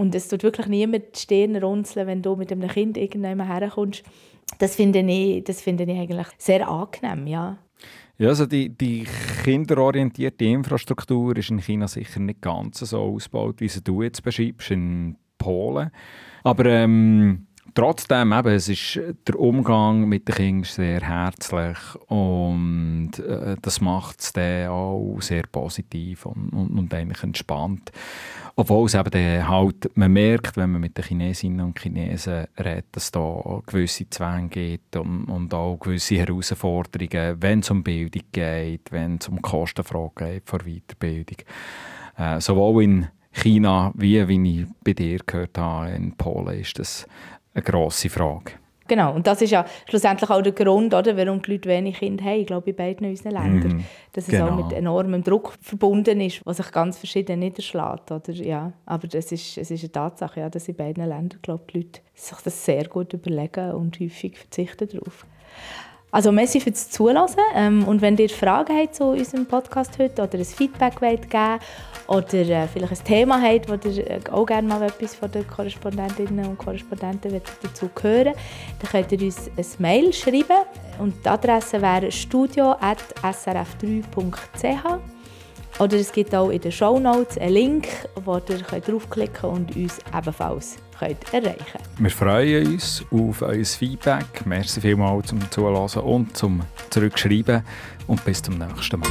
Und 0.00 0.14
es 0.14 0.28
tut 0.28 0.42
wirklich 0.42 0.66
niemand 0.66 1.14
die 1.14 1.20
Stirn 1.20 1.56
runzeln, 1.56 2.06
wenn 2.06 2.22
du 2.22 2.34
mit 2.34 2.50
einem 2.50 2.70
Kind 2.70 2.96
irgendwann 2.96 3.46
herkommst. 3.46 4.02
Das 4.58 4.74
finde 4.74 5.00
ich, 5.00 5.44
das 5.44 5.60
finde 5.60 5.84
ich 5.84 5.90
eigentlich 5.90 6.26
sehr 6.38 6.66
angenehm, 6.66 7.26
ja. 7.26 7.58
Ja, 8.16 8.28
also 8.28 8.46
die, 8.46 8.70
die 8.70 9.06
kinderorientierte 9.44 10.46
Infrastruktur 10.46 11.36
ist 11.36 11.50
in 11.50 11.58
China 11.58 11.86
sicher 11.86 12.18
nicht 12.18 12.40
ganz 12.40 12.78
so 12.78 12.98
ausgebaut, 12.98 13.60
wie 13.60 13.68
sie 13.68 13.84
du 13.84 14.00
jetzt 14.00 14.22
beschreibst, 14.22 14.70
in 14.70 15.18
Polen. 15.36 15.90
Aber 16.44 16.64
ähm, 16.64 17.48
Trotzdem, 17.74 18.32
eben, 18.32 18.48
es 18.48 18.68
ist 18.68 19.00
der 19.28 19.38
Umgang 19.38 20.08
mit 20.08 20.26
den 20.26 20.34
Kindern 20.34 20.64
sehr 20.64 21.00
herzlich 21.00 21.78
und 22.08 23.12
äh, 23.18 23.56
das 23.62 23.80
macht 23.80 24.20
es 24.20 24.32
dann 24.32 24.68
auch 24.68 25.18
sehr 25.20 25.44
positiv 25.50 26.26
und, 26.26 26.50
und, 26.50 26.78
und, 26.78 26.94
eigentlich 26.94 27.22
entspannt. 27.22 27.92
Obwohl 28.56 28.86
es 28.86 28.94
eben 28.94 29.48
halt, 29.48 29.90
man 29.96 30.12
merkt, 30.12 30.56
wenn 30.56 30.72
man 30.72 30.80
mit 30.80 30.96
den 30.96 31.04
Chinesinnen 31.04 31.66
und 31.66 31.78
Chinesen 31.78 32.46
redet, 32.58 32.86
dass 32.92 33.10
da 33.12 33.60
gewisse 33.66 34.08
Zwänge 34.10 34.48
gibt 34.48 34.96
und, 34.96 35.26
und 35.26 35.54
auch 35.54 35.78
gewisse 35.78 36.16
Herausforderungen, 36.16 37.40
wenn 37.40 37.60
es 37.60 37.70
um 37.70 37.84
Bildung 37.84 38.22
geht, 38.32 38.90
wenn 38.90 39.16
es 39.16 39.28
um 39.28 39.40
Kostenfragen 39.40 40.12
geht 40.16 40.48
vor 40.48 40.60
Weiterbildung. 40.60 41.38
Äh, 42.16 42.40
sowohl 42.40 42.82
in 42.82 43.08
China 43.32 43.92
wie, 43.94 44.26
wie 44.26 44.60
ich 44.60 44.66
bei 44.82 44.92
dir 44.92 45.18
gehört 45.24 45.56
habe, 45.56 45.90
in 45.90 46.16
Polen 46.16 46.60
ist 46.60 46.78
das 46.78 47.06
eine 47.54 47.62
grosse 47.62 48.08
Frage. 48.08 48.52
Genau, 48.90 49.14
und 49.14 49.24
das 49.24 49.40
ist 49.40 49.52
ja 49.52 49.64
schlussendlich 49.88 50.28
auch 50.28 50.42
der 50.42 50.50
Grund, 50.50 50.92
oder, 50.92 51.16
warum 51.16 51.40
die 51.40 51.52
Leute 51.52 51.68
wenig 51.68 52.00
Kinder 52.00 52.24
haben, 52.24 52.40
ich 52.40 52.46
glaube, 52.48 52.70
in 52.70 52.76
beiden 52.76 53.08
unseren 53.08 53.30
Ländern. 53.30 53.76
Mm, 53.76 53.84
dass 54.12 54.24
es 54.24 54.30
genau. 54.30 54.48
auch 54.48 54.56
mit 54.56 54.72
enormem 54.72 55.22
Druck 55.22 55.52
verbunden 55.60 56.20
ist, 56.20 56.44
was 56.44 56.56
sich 56.56 56.72
ganz 56.72 56.98
verschieden 56.98 57.38
niederschlägt. 57.38 58.10
Oder? 58.10 58.32
Ja, 58.32 58.72
aber 58.86 59.06
das 59.06 59.30
ist, 59.30 59.58
es 59.58 59.70
ist 59.70 59.84
eine 59.84 59.92
Tatsache, 59.92 60.40
ja, 60.40 60.50
dass 60.50 60.66
in 60.66 60.74
beiden 60.74 61.06
Ländern 61.06 61.38
glaube 61.40 61.66
die 61.72 61.78
Leute 61.78 62.00
sich 62.14 62.38
das 62.38 62.64
sehr 62.64 62.88
gut 62.88 63.12
überlegen 63.12 63.70
und 63.74 64.00
häufig 64.00 64.36
verzichten 64.36 64.88
darauf. 64.88 65.24
Also 66.12 66.32
merci 66.32 66.60
fürs 66.60 66.90
Zuhören 66.90 67.28
ähm, 67.54 67.86
und 67.86 68.02
wenn 68.02 68.16
ihr 68.16 68.28
Fragen 68.28 68.76
habt 68.76 68.96
zu 68.96 69.04
unserem 69.04 69.46
Podcast 69.46 69.96
heute 69.98 70.22
oder 70.22 70.38
ein 70.38 70.44
Feedback 70.44 71.00
wollt 71.00 71.30
geben 71.30 71.60
oder 72.08 72.34
äh, 72.34 72.66
vielleicht 72.66 72.92
ein 72.92 73.04
Thema 73.04 73.40
habt, 73.40 73.68
wo 73.68 73.74
ihr 73.88 74.10
äh, 74.10 74.18
auch 74.32 74.44
gerne 74.44 74.66
mal 74.66 74.82
etwas 74.82 75.14
von 75.14 75.30
den 75.30 75.46
Korrespondentinnen 75.46 76.46
und 76.46 76.58
Korrespondenten 76.58 77.40
dazu 77.62 77.88
hören 78.02 78.34
dann 78.80 78.90
könnt 78.90 79.12
ihr 79.12 79.22
uns 79.22 79.48
ein 79.56 79.66
Mail 79.78 80.12
schreiben 80.12 80.64
und 80.98 81.14
die 81.24 81.28
Adresse 81.28 81.80
wäre 81.80 82.10
studio.srf3.ch 82.10 84.98
oder 85.78 85.96
es 85.96 86.10
gibt 86.12 86.34
auch 86.34 86.50
in 86.50 86.60
den 86.60 86.72
Show 86.72 86.98
Notes 86.98 87.38
einen 87.38 87.52
Link, 87.52 87.86
wo 88.24 88.34
ihr 88.34 88.80
draufklicken 88.80 89.32
könnt 89.32 89.76
und 89.76 89.76
uns 89.76 89.98
ebenfalls 90.12 90.76
könnt 91.00 91.34
erreichen 91.34 91.64
könnt. 91.72 91.84
Wir 91.98 92.10
freuen 92.10 92.66
uns 92.66 93.04
auf 93.10 93.42
euer 93.42 93.64
Feedback. 93.64 94.46
Merci 94.46 94.80
vielmals 94.80 95.28
zum 95.28 95.50
Zuhören 95.50 96.02
und 96.02 96.36
zum 96.36 96.62
Zurückschreiben. 96.90 97.62
Und 98.06 98.24
bis 98.24 98.42
zum 98.42 98.58
nächsten 98.58 99.00
Mal. 99.00 99.08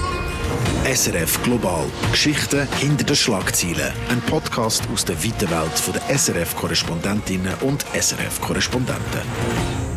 SRF 0.94 1.42
Global. 1.44 1.86
Geschichten 2.12 2.68
hinter 2.78 3.06
den 3.06 3.16
Schlagzeilen. 3.16 3.94
Ein 4.10 4.22
Podcast 4.22 4.84
aus 4.94 5.06
der 5.06 5.24
weiten 5.24 5.50
Welt 5.50 5.94
der 5.94 6.18
SRF-Korrespondentinnen 6.18 7.54
und 7.62 7.86
SRF-Korrespondenten. 7.94 9.89